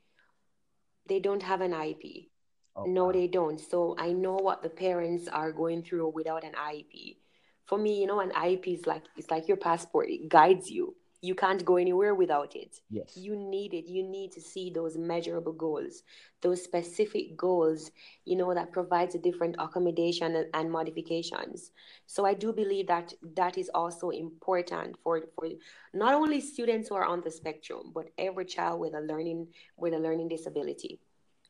they 1.09 1.21
don't 1.21 1.43
have 1.43 1.61
an 1.61 1.73
iep 1.73 2.29
oh, 2.75 2.85
no 2.85 3.07
wow. 3.07 3.13
they 3.13 3.27
don't. 3.29 3.61
So 3.61 3.97
i 3.99 4.13
know 4.13 4.35
what 4.35 4.63
the 4.63 4.69
parents 4.69 5.29
are 5.29 5.53
going 5.53 5.83
through 5.83 6.09
without 6.11 6.45
an 6.45 6.53
iep 6.53 7.17
for 7.65 7.79
me 7.79 8.01
you 8.01 8.07
know 8.07 8.21
an 8.21 8.31
iep 8.33 8.67
is 8.67 8.87
like 8.87 9.05
it's 9.17 9.31
like 9.31 9.49
your 9.49 9.57
passport. 9.57 10.11
It 10.11 10.29
guides 10.29 10.71
you 10.71 10.95
you 11.27 11.35
can't 11.35 11.65
go 11.65 11.77
anywhere 11.77 12.15
without 12.15 12.55
it. 12.55 12.81
Yes. 12.89 13.17
You 13.17 13.35
need 13.35 13.75
it. 13.75 13.87
You 13.89 14.03
need 14.03 14.31
to 14.33 14.41
see 14.41 14.71
those 14.71 14.97
measurable 14.97 15.53
goals, 15.53 16.05
those 16.41 16.63
specific 16.63 17.37
goals, 17.37 17.91
you 18.25 18.37
know, 18.37 18.55
that 18.55 18.73
provides 18.73 19.15
a 19.17 19.19
different 19.19 19.57
accommodation 19.59 20.37
and, 20.37 20.47
and 20.55 20.71
modifications. 20.71 21.73
So 22.07 22.25
I 22.25 22.35
do 22.35 22.53
believe 22.53 22.87
that 22.87 23.13
that 23.35 23.59
is 23.59 23.69
also 23.75 24.11
important 24.11 24.97
for, 25.03 25.25
for 25.35 25.49
not 25.93 26.15
only 26.15 26.41
students 26.41 26.89
who 26.89 26.95
are 26.95 27.05
on 27.05 27.21
the 27.23 27.31
spectrum, 27.31 27.91
but 27.93 28.11
every 28.17 28.45
child 28.45 28.81
with 28.81 28.95
a 28.95 29.01
learning 29.01 29.49
with 29.77 29.93
a 29.93 29.99
learning 29.99 30.29
disability 30.29 31.01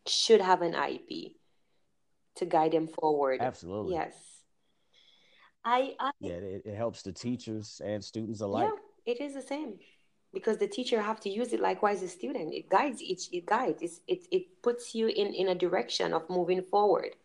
should 0.07 0.41
have 0.41 0.63
an 0.63 0.73
IEP 0.73 1.35
to 2.37 2.47
guide 2.47 2.73
them 2.73 2.87
forward. 2.87 3.41
Absolutely. 3.41 3.95
Yes. 3.95 4.15
I, 5.65 5.95
I 5.99 6.11
yeah, 6.21 6.35
it, 6.35 6.63
it 6.65 6.77
helps 6.77 7.03
the 7.03 7.13
teachers 7.13 7.83
and 7.85 8.03
students 8.03 8.41
alike. 8.41 8.71
Yeah 8.73 8.86
it 9.07 9.21
is 9.21 9.35
the 9.35 9.43
same 9.43 9.79
because 10.35 10.59
the 10.59 10.69
teacher 10.69 11.01
have 11.01 11.21
to 11.21 11.31
use 11.31 11.53
it 11.53 11.61
likewise 11.61 12.01
the 12.01 12.09
student. 12.09 12.53
It 12.53 12.69
guides 12.69 13.01
each 13.01 13.29
it 13.33 13.47
guides 13.47 13.81
it's, 13.81 14.01
it, 14.07 14.27
it 14.31 14.63
puts 14.63 14.95
you 14.95 15.07
in 15.07 15.29
in 15.33 15.49
a 15.49 15.55
direction 15.55 16.13
of 16.13 16.29
moving 16.29 16.63
forward. 16.63 17.17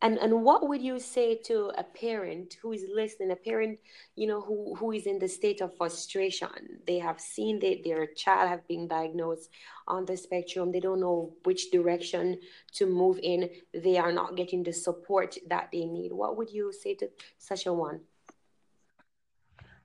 And 0.00 0.18
and 0.18 0.42
what 0.42 0.68
would 0.68 0.82
you 0.82 0.98
say 0.98 1.36
to 1.44 1.72
a 1.76 1.82
parent 1.82 2.56
who 2.62 2.72
is 2.72 2.84
listening 2.94 3.32
a 3.32 3.36
parent 3.36 3.80
you 4.14 4.26
know 4.26 4.40
who 4.40 4.74
who 4.76 4.92
is 4.92 5.06
in 5.06 5.18
the 5.18 5.28
state 5.28 5.60
of 5.60 5.76
frustration? 5.76 6.80
They 6.86 6.98
have 7.00 7.20
seen 7.20 7.58
that 7.60 7.82
their 7.84 8.06
child 8.06 8.48
have 8.48 8.66
been 8.68 8.88
diagnosed 8.88 9.50
on 9.88 10.04
the 10.04 10.16
spectrum. 10.16 10.70
They 10.70 10.80
don't 10.80 11.00
know 11.00 11.34
which 11.44 11.70
direction 11.70 12.40
to 12.74 12.86
move 12.86 13.18
in. 13.22 13.50
They 13.74 13.98
are 13.98 14.12
not 14.12 14.36
getting 14.36 14.62
the 14.62 14.72
support 14.72 15.36
that 15.48 15.70
they 15.72 15.84
need. 15.84 16.12
What 16.12 16.36
would 16.36 16.50
you 16.50 16.72
say 16.72 16.94
to 16.94 17.10
such 17.38 17.66
a 17.66 17.72
one 17.72 18.00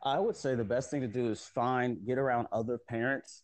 I 0.03 0.19
would 0.19 0.35
say 0.35 0.55
the 0.55 0.63
best 0.63 0.89
thing 0.89 1.01
to 1.01 1.07
do 1.07 1.29
is 1.29 1.41
find, 1.41 2.05
get 2.05 2.17
around 2.17 2.47
other 2.51 2.77
parents 2.77 3.43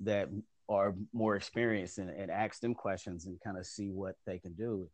that 0.00 0.28
are 0.68 0.94
more 1.12 1.36
experienced 1.36 1.98
and, 1.98 2.10
and 2.10 2.30
ask 2.30 2.60
them 2.60 2.74
questions 2.74 3.26
and 3.26 3.40
kind 3.40 3.58
of 3.58 3.66
see 3.66 3.90
what 3.90 4.16
they 4.26 4.38
can 4.38 4.54
do. 4.54 4.88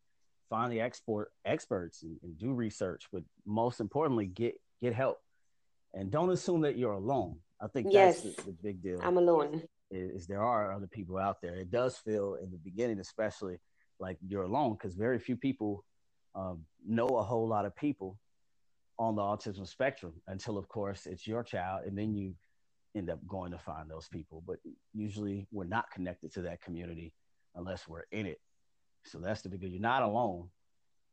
Find 0.49 0.71
the 0.71 0.81
export 0.81 1.33
experts 1.45 2.03
and, 2.03 2.19
and 2.23 2.39
do 2.39 2.53
research, 2.53 3.09
but 3.13 3.23
most 3.47 3.81
importantly, 3.81 4.27
get 4.27 4.55
get 4.83 4.95
help. 4.95 5.19
And 5.95 6.11
don't 6.11 6.31
assume 6.31 6.63
that 6.63 6.77
you're 6.77 6.93
alone. 6.93 7.37
I 7.61 7.69
think 7.69 7.89
yes, 7.91 8.23
that's 8.23 8.37
the, 8.37 8.43
the 8.43 8.57
big 8.63 8.83
deal. 8.83 9.01
I'm 9.03 9.17
alone. 9.17 9.63
Is, 9.91 10.23
is 10.23 10.27
there 10.27 10.43
are 10.43 10.73
other 10.73 10.87
people 10.87 11.19
out 11.19 11.41
there. 11.41 11.55
It 11.55 11.71
does 11.71 11.97
feel 11.97 12.35
in 12.43 12.51
the 12.51 12.59
beginning, 12.59 12.99
especially 13.01 13.59
like 13.99 14.19
you're 14.27 14.43
alone, 14.43 14.75
because 14.75 14.95
very 14.95 15.19
few 15.19 15.37
people 15.37 15.85
um, 16.35 16.65
know 16.87 17.07
a 17.09 17.23
whole 17.23 17.47
lot 17.49 17.65
of 17.65 17.75
people 17.77 18.19
on 18.99 19.17
the 19.17 19.23
autism 19.23 19.67
spectrum 19.67 20.13
until 20.29 20.59
of 20.59 20.69
course 20.69 21.07
it's 21.07 21.27
your 21.27 21.43
child 21.43 21.85
and 21.87 21.97
then 21.97 22.15
you 22.15 22.35
end 22.95 23.11
up 23.11 23.19
going 23.27 23.53
to 23.53 23.59
find 23.59 23.91
those 23.91 24.09
people. 24.09 24.43
But 24.47 24.57
usually 24.93 25.47
we're 25.51 25.65
not 25.65 25.91
connected 25.91 26.33
to 26.35 26.43
that 26.43 26.61
community 26.61 27.13
unless 27.55 27.89
we're 27.89 28.05
in 28.13 28.27
it. 28.27 28.41
So 29.05 29.19
that's 29.19 29.43
the 29.43 29.49
big. 29.49 29.63
You're 29.63 29.81
not 29.81 30.03
alone. 30.03 30.49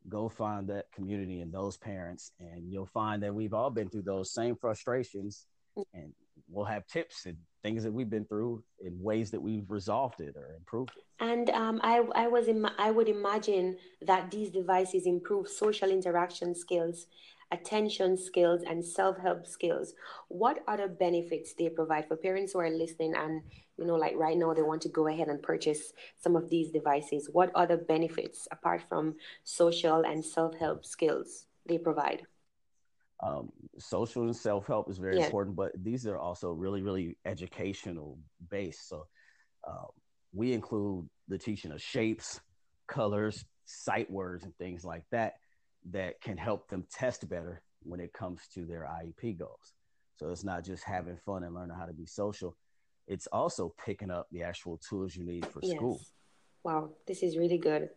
Go 0.07 0.29
find 0.29 0.67
that 0.69 0.91
community 0.93 1.41
and 1.41 1.51
those 1.51 1.77
parents, 1.77 2.31
and 2.39 2.71
you'll 2.71 2.85
find 2.85 3.21
that 3.23 3.33
we've 3.33 3.53
all 3.53 3.69
been 3.69 3.89
through 3.89 4.03
those 4.03 4.31
same 4.31 4.55
frustrations, 4.55 5.47
and 5.93 6.13
we'll 6.47 6.65
have 6.65 6.85
tips 6.87 7.25
and 7.25 7.37
things 7.63 7.83
that 7.83 7.91
we've 7.91 8.09
been 8.09 8.25
through 8.25 8.63
in 8.81 9.01
ways 9.01 9.31
that 9.31 9.41
we've 9.41 9.69
resolved 9.69 10.21
it 10.21 10.35
or 10.35 10.55
improved 10.55 10.91
it. 10.95 11.03
And 11.19 11.49
um, 11.49 11.81
I, 11.83 12.03
I 12.15 12.27
was, 12.27 12.47
Im- 12.47 12.69
I 12.77 12.91
would 12.91 13.09
imagine 13.09 13.77
that 14.01 14.31
these 14.31 14.49
devices 14.49 15.05
improve 15.05 15.49
social 15.49 15.89
interaction 15.89 16.55
skills 16.55 17.07
attention 17.51 18.17
skills, 18.17 18.61
and 18.67 18.83
self 18.83 19.17
help 19.17 19.47
skills. 19.47 19.93
What 20.27 20.63
other 20.67 20.87
benefits 20.87 21.53
they 21.53 21.69
provide 21.69 22.07
for 22.07 22.15
parents 22.15 22.53
who 22.53 22.59
are 22.59 22.69
listening 22.69 23.15
and, 23.15 23.41
you 23.77 23.85
know, 23.85 23.95
like 23.95 24.15
right 24.15 24.37
now 24.37 24.53
they 24.53 24.61
want 24.61 24.81
to 24.83 24.89
go 24.89 25.07
ahead 25.07 25.27
and 25.27 25.41
purchase 25.41 25.93
some 26.17 26.35
of 26.35 26.49
these 26.49 26.71
devices? 26.71 27.29
What 27.31 27.51
other 27.55 27.77
benefits, 27.77 28.47
apart 28.51 28.83
from 28.87 29.15
social 29.43 30.05
and 30.05 30.23
self 30.23 30.55
help 30.55 30.85
skills, 30.85 31.45
they 31.65 31.77
provide? 31.77 32.23
Um, 33.21 33.51
social 33.77 34.23
and 34.23 34.35
self 34.35 34.67
help 34.67 34.89
is 34.89 34.97
very 34.97 35.17
yeah. 35.17 35.25
important, 35.25 35.55
but 35.55 35.71
these 35.83 36.07
are 36.07 36.17
also 36.17 36.51
really, 36.51 36.81
really 36.81 37.17
educational 37.25 38.17
based. 38.49 38.87
So 38.87 39.07
uh, 39.67 39.87
we 40.33 40.53
include 40.53 41.09
the 41.27 41.37
teaching 41.37 41.71
of 41.71 41.81
shapes, 41.81 42.39
colors, 42.87 43.43
sight 43.65 44.09
words, 44.09 44.45
and 44.45 44.55
things 44.57 44.85
like 44.85 45.03
that 45.11 45.35
that 45.91 46.21
can 46.21 46.37
help 46.37 46.69
them 46.69 46.85
test 46.91 47.27
better 47.29 47.61
when 47.83 47.99
it 47.99 48.13
comes 48.13 48.41
to 48.53 48.65
their 48.65 48.81
IEP 48.81 49.37
goals. 49.37 49.73
So 50.17 50.29
it's 50.29 50.43
not 50.43 50.65
just 50.65 50.83
having 50.83 51.17
fun 51.25 51.43
and 51.43 51.55
learning 51.55 51.77
how 51.77 51.85
to 51.85 51.93
be 51.93 52.05
social. 52.05 52.57
It's 53.07 53.27
also 53.27 53.73
picking 53.83 54.11
up 54.11 54.27
the 54.31 54.43
actual 54.43 54.77
tools 54.77 55.15
you 55.15 55.23
need 55.23 55.45
for 55.45 55.61
yes. 55.63 55.75
school. 55.75 56.01
Wow, 56.63 56.89
this 57.07 57.23
is 57.23 57.37
really 57.37 57.57
good. 57.57 57.89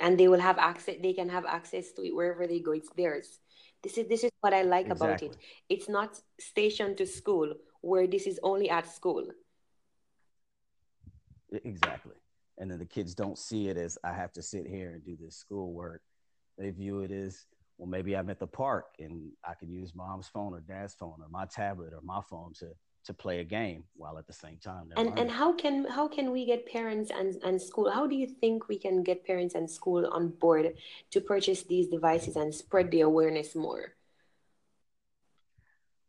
And 0.00 0.18
they 0.18 0.28
will 0.28 0.40
have 0.40 0.58
access 0.58 0.96
they 1.02 1.12
can 1.12 1.28
have 1.28 1.44
access 1.44 1.92
to 1.92 2.02
it 2.02 2.14
wherever 2.14 2.46
they 2.46 2.60
go. 2.60 2.72
It's 2.72 2.88
theirs. 2.96 3.40
This 3.82 3.98
is 3.98 4.08
this 4.08 4.24
is 4.24 4.30
what 4.40 4.54
I 4.54 4.62
like 4.62 4.86
exactly. 4.86 5.06
about 5.06 5.22
it. 5.22 5.36
It's 5.68 5.88
not 5.88 6.20
stationed 6.38 6.96
to 6.98 7.06
school 7.06 7.54
where 7.80 8.06
this 8.06 8.26
is 8.26 8.38
only 8.42 8.70
at 8.70 8.86
school. 8.86 9.26
Exactly. 11.64 12.14
And 12.58 12.70
then 12.70 12.78
the 12.78 12.86
kids 12.86 13.14
don't 13.14 13.38
see 13.38 13.68
it 13.68 13.76
as 13.76 13.98
I 14.04 14.12
have 14.12 14.32
to 14.34 14.42
sit 14.42 14.66
here 14.66 14.92
and 14.92 15.04
do 15.04 15.16
this 15.20 15.36
schoolwork 15.36 16.02
they 16.58 16.70
view 16.70 17.00
it 17.00 17.10
as, 17.10 17.46
well, 17.78 17.88
maybe 17.88 18.16
I'm 18.16 18.30
at 18.30 18.38
the 18.38 18.46
park 18.46 18.86
and 18.98 19.30
I 19.44 19.54
can 19.54 19.70
use 19.70 19.94
mom's 19.94 20.28
phone 20.28 20.54
or 20.54 20.60
dad's 20.60 20.94
phone 20.94 21.16
or 21.20 21.28
my 21.30 21.46
tablet 21.46 21.92
or 21.92 22.00
my 22.02 22.20
phone 22.28 22.52
to 22.60 22.68
to 23.04 23.12
play 23.12 23.40
a 23.40 23.44
game 23.44 23.84
while 23.96 24.18
at 24.18 24.26
the 24.26 24.32
same 24.32 24.58
time. 24.58 24.92
And 24.96 25.18
and 25.18 25.30
how 25.30 25.52
can 25.52 25.84
how 25.86 26.08
can 26.08 26.30
we 26.30 26.46
get 26.46 26.66
parents 26.66 27.10
and, 27.10 27.34
and 27.42 27.60
school? 27.60 27.90
How 27.90 28.06
do 28.06 28.14
you 28.14 28.26
think 28.26 28.68
we 28.68 28.78
can 28.78 29.02
get 29.02 29.24
parents 29.24 29.54
and 29.54 29.70
school 29.70 30.06
on 30.12 30.28
board 30.28 30.74
to 31.10 31.20
purchase 31.20 31.62
these 31.64 31.88
devices 31.88 32.36
and 32.36 32.54
spread 32.54 32.90
the 32.90 33.00
awareness 33.00 33.54
more? 33.54 33.94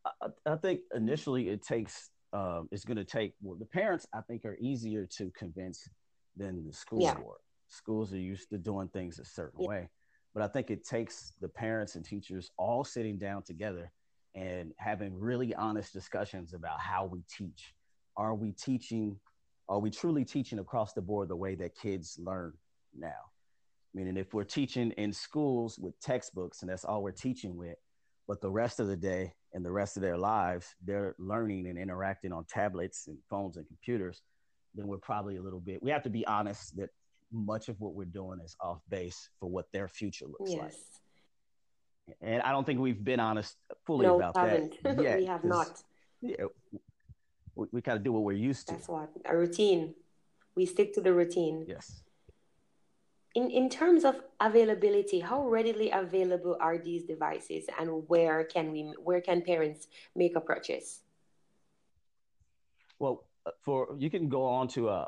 I, 0.05 0.27
I 0.45 0.55
think 0.57 0.81
initially 0.93 1.49
it 1.49 1.63
takes 1.63 2.09
um, 2.31 2.67
it's 2.71 2.85
going 2.85 2.97
to 2.97 3.05
take 3.05 3.33
well 3.41 3.57
the 3.57 3.65
parents 3.65 4.05
I 4.13 4.21
think 4.21 4.45
are 4.45 4.57
easier 4.59 5.07
to 5.17 5.31
convince 5.31 5.89
than 6.35 6.65
the 6.65 6.73
school 6.73 7.01
yeah. 7.01 7.15
board. 7.15 7.39
Schools 7.67 8.13
are 8.13 8.19
used 8.19 8.49
to 8.49 8.57
doing 8.57 8.87
things 8.89 9.19
a 9.19 9.25
certain 9.25 9.61
yeah. 9.61 9.69
way. 9.69 9.89
But 10.33 10.43
I 10.43 10.47
think 10.47 10.71
it 10.71 10.83
takes 10.83 11.33
the 11.41 11.47
parents 11.47 11.95
and 11.95 12.03
teachers 12.03 12.49
all 12.57 12.83
sitting 12.83 13.17
down 13.17 13.43
together 13.43 13.91
and 14.35 14.71
having 14.77 15.17
really 15.19 15.53
honest 15.55 15.93
discussions 15.93 16.53
about 16.53 16.79
how 16.79 17.05
we 17.05 17.23
teach. 17.29 17.73
Are 18.17 18.35
we 18.35 18.51
teaching? 18.51 19.19
Are 19.69 19.79
we 19.79 19.89
truly 19.89 20.25
teaching 20.25 20.59
across 20.59 20.93
the 20.93 21.01
board 21.01 21.29
the 21.29 21.35
way 21.35 21.55
that 21.55 21.75
kids 21.75 22.19
learn 22.19 22.53
now? 22.97 23.11
Meaning, 23.93 24.17
if 24.17 24.33
we're 24.33 24.43
teaching 24.43 24.91
in 24.91 25.13
schools 25.13 25.77
with 25.77 25.99
textbooks 25.99 26.61
and 26.61 26.69
that's 26.69 26.83
all 26.83 27.03
we're 27.03 27.11
teaching 27.11 27.55
with, 27.55 27.77
but 28.27 28.41
the 28.41 28.49
rest 28.49 28.79
of 28.79 28.87
the 28.87 28.95
day 28.95 29.33
and 29.53 29.63
the 29.63 29.71
rest 29.71 29.97
of 29.97 30.01
their 30.01 30.17
lives, 30.17 30.73
they're 30.83 31.15
learning 31.19 31.67
and 31.67 31.77
interacting 31.77 32.31
on 32.33 32.45
tablets 32.45 33.07
and 33.07 33.17
phones 33.29 33.57
and 33.57 33.67
computers, 33.67 34.23
then 34.73 34.87
we're 34.87 34.97
probably 34.97 35.37
a 35.37 35.41
little 35.41 35.59
bit, 35.59 35.83
we 35.83 35.91
have 35.91 36.03
to 36.03 36.09
be 36.09 36.25
honest 36.25 36.75
that 36.77 36.89
much 37.31 37.69
of 37.69 37.79
what 37.79 37.93
we're 37.93 38.05
doing 38.05 38.39
is 38.43 38.55
off 38.61 38.79
base 38.89 39.29
for 39.39 39.49
what 39.49 39.65
their 39.71 39.87
future 39.87 40.25
looks 40.25 40.51
yes. 40.51 40.59
like. 40.59 40.73
And 42.21 42.41
I 42.41 42.51
don't 42.51 42.65
think 42.65 42.79
we've 42.79 43.03
been 43.03 43.19
honest 43.19 43.57
fully 43.85 44.05
no, 44.05 44.17
about 44.17 44.37
haven't. 44.37 44.75
that. 44.83 45.01
Yet, 45.01 45.19
we 45.19 45.25
have 45.25 45.43
not. 45.43 45.81
Yeah, 46.21 46.45
we, 47.55 47.67
we 47.71 47.81
kind 47.81 47.97
of 47.97 48.03
do 48.03 48.11
what 48.11 48.23
we're 48.23 48.33
used 48.33 48.67
to. 48.67 48.73
That's 48.73 48.87
what 48.87 49.09
a 49.25 49.35
routine. 49.35 49.93
We 50.55 50.65
stick 50.65 50.93
to 50.95 51.01
the 51.01 51.13
routine. 51.13 51.65
Yes. 51.67 52.03
In 53.35 53.49
in 53.49 53.69
terms 53.69 54.05
of 54.05 54.21
availability, 54.39 55.19
how 55.19 55.47
readily 55.47 55.89
available 55.91 56.55
are 56.59 56.77
these 56.77 57.03
devices, 57.03 57.65
and 57.79 58.07
where 58.07 58.43
can 58.43 58.71
we 58.71 58.93
where 59.01 59.21
can 59.21 59.41
parents 59.41 59.87
make 60.15 60.35
a 60.35 60.41
purchase? 60.41 61.01
Well, 62.99 63.25
uh, 63.45 63.51
for 63.61 63.95
you 63.97 64.09
can 64.09 64.29
go 64.29 64.45
on 64.45 64.67
to 64.69 64.89
uh, 64.89 65.07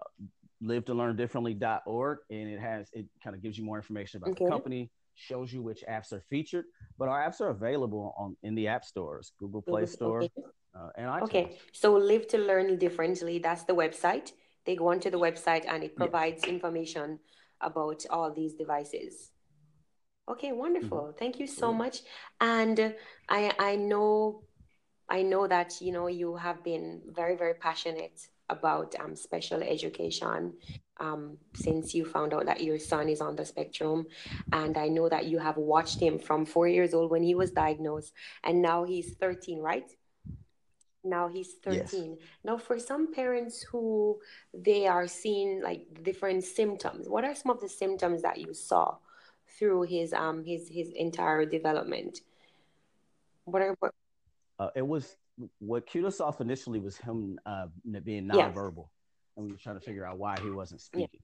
live 0.61 0.85
to 0.85 0.93
learn 0.93 1.15
differently.org 1.15 2.19
and 2.29 2.49
it 2.49 2.59
has 2.59 2.89
it 2.93 3.05
kind 3.23 3.35
of 3.35 3.41
gives 3.41 3.57
you 3.57 3.63
more 3.63 3.77
information 3.77 4.17
about 4.17 4.31
okay. 4.31 4.45
the 4.45 4.49
company 4.49 4.89
shows 5.15 5.51
you 5.51 5.61
which 5.61 5.83
apps 5.89 6.11
are 6.11 6.21
featured 6.29 6.65
but 6.97 7.07
our 7.07 7.19
apps 7.27 7.41
are 7.41 7.49
available 7.49 8.13
on 8.17 8.35
in 8.43 8.55
the 8.55 8.67
app 8.67 8.83
stores 8.83 9.31
google 9.39 9.61
play 9.61 9.85
store 9.85 10.23
okay. 10.23 10.43
uh, 10.75 10.89
and 10.97 11.07
iTunes. 11.07 11.23
okay 11.23 11.57
so 11.71 11.93
live 11.93 12.27
to 12.27 12.37
learn 12.37 12.77
differently 12.77 13.39
that's 13.39 13.63
the 13.63 13.73
website 13.73 14.31
they 14.65 14.75
go 14.75 14.87
onto 14.87 15.09
the 15.09 15.19
website 15.19 15.65
and 15.67 15.83
it 15.83 15.95
provides 15.95 16.41
yes. 16.43 16.51
information 16.51 17.19
about 17.61 18.05
all 18.09 18.31
these 18.31 18.53
devices 18.53 19.31
okay 20.29 20.51
wonderful 20.51 21.03
mm-hmm. 21.03 21.17
thank 21.17 21.39
you 21.39 21.47
so 21.47 21.71
much 21.71 21.99
and 22.41 22.93
i 23.29 23.51
i 23.59 23.75
know 23.75 24.43
i 25.09 25.21
know 25.21 25.47
that 25.47 25.79
you 25.81 25.91
know 25.91 26.07
you 26.07 26.35
have 26.35 26.63
been 26.63 27.01
very 27.07 27.35
very 27.35 27.53
passionate 27.53 28.27
about 28.49 28.95
um, 28.99 29.15
special 29.15 29.61
education 29.63 30.53
um, 30.99 31.37
since 31.55 31.93
you 31.93 32.05
found 32.05 32.33
out 32.33 32.45
that 32.45 32.61
your 32.61 32.79
son 32.79 33.09
is 33.09 33.21
on 33.21 33.35
the 33.35 33.45
spectrum. 33.45 34.05
And 34.53 34.77
I 34.77 34.87
know 34.87 35.09
that 35.09 35.25
you 35.25 35.39
have 35.39 35.57
watched 35.57 35.99
him 35.99 36.19
from 36.19 36.45
four 36.45 36.67
years 36.67 36.93
old 36.93 37.11
when 37.11 37.23
he 37.23 37.35
was 37.35 37.51
diagnosed, 37.51 38.13
and 38.43 38.61
now 38.61 38.83
he's 38.83 39.13
13, 39.15 39.59
right? 39.59 39.89
Now 41.03 41.27
he's 41.27 41.53
13. 41.63 41.83
Yes. 41.83 42.19
Now, 42.43 42.57
for 42.57 42.79
some 42.79 43.13
parents 43.13 43.61
who 43.61 44.19
they 44.53 44.87
are 44.87 45.07
seeing 45.07 45.61
like 45.61 46.03
different 46.03 46.43
symptoms, 46.43 47.07
what 47.07 47.23
are 47.23 47.35
some 47.35 47.51
of 47.51 47.61
the 47.61 47.69
symptoms 47.69 48.23
that 48.23 48.39
you 48.39 48.53
saw 48.53 48.97
through 49.59 49.83
his 49.83 50.11
um 50.13 50.43
his 50.43 50.67
his 50.67 50.89
entire 50.91 51.45
development? 51.45 52.21
What 53.45 53.61
are 53.61 53.75
what? 53.79 53.93
Uh, 54.57 54.69
it 54.75 54.87
was 54.87 55.15
what 55.59 55.85
cued 55.85 56.05
us 56.05 56.19
off 56.19 56.41
initially 56.41 56.79
was 56.79 56.97
him 56.97 57.39
uh, 57.45 57.67
being 58.03 58.27
nonverbal, 58.27 58.77
yes. 58.77 58.87
and 59.37 59.45
we 59.45 59.51
were 59.51 59.57
trying 59.57 59.79
to 59.79 59.85
figure 59.85 60.05
out 60.05 60.17
why 60.17 60.35
he 60.41 60.49
wasn't 60.49 60.81
speaking. 60.81 61.19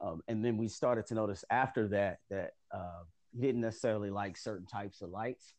Yeah. 0.00 0.08
Um, 0.08 0.22
and 0.28 0.44
then 0.44 0.56
we 0.56 0.68
started 0.68 1.06
to 1.06 1.14
notice 1.14 1.44
after 1.50 1.88
that 1.88 2.18
that 2.30 2.50
uh, 2.74 3.02
he 3.32 3.40
didn't 3.40 3.60
necessarily 3.60 4.10
like 4.10 4.36
certain 4.36 4.66
types 4.66 5.00
of 5.00 5.10
lights. 5.10 5.54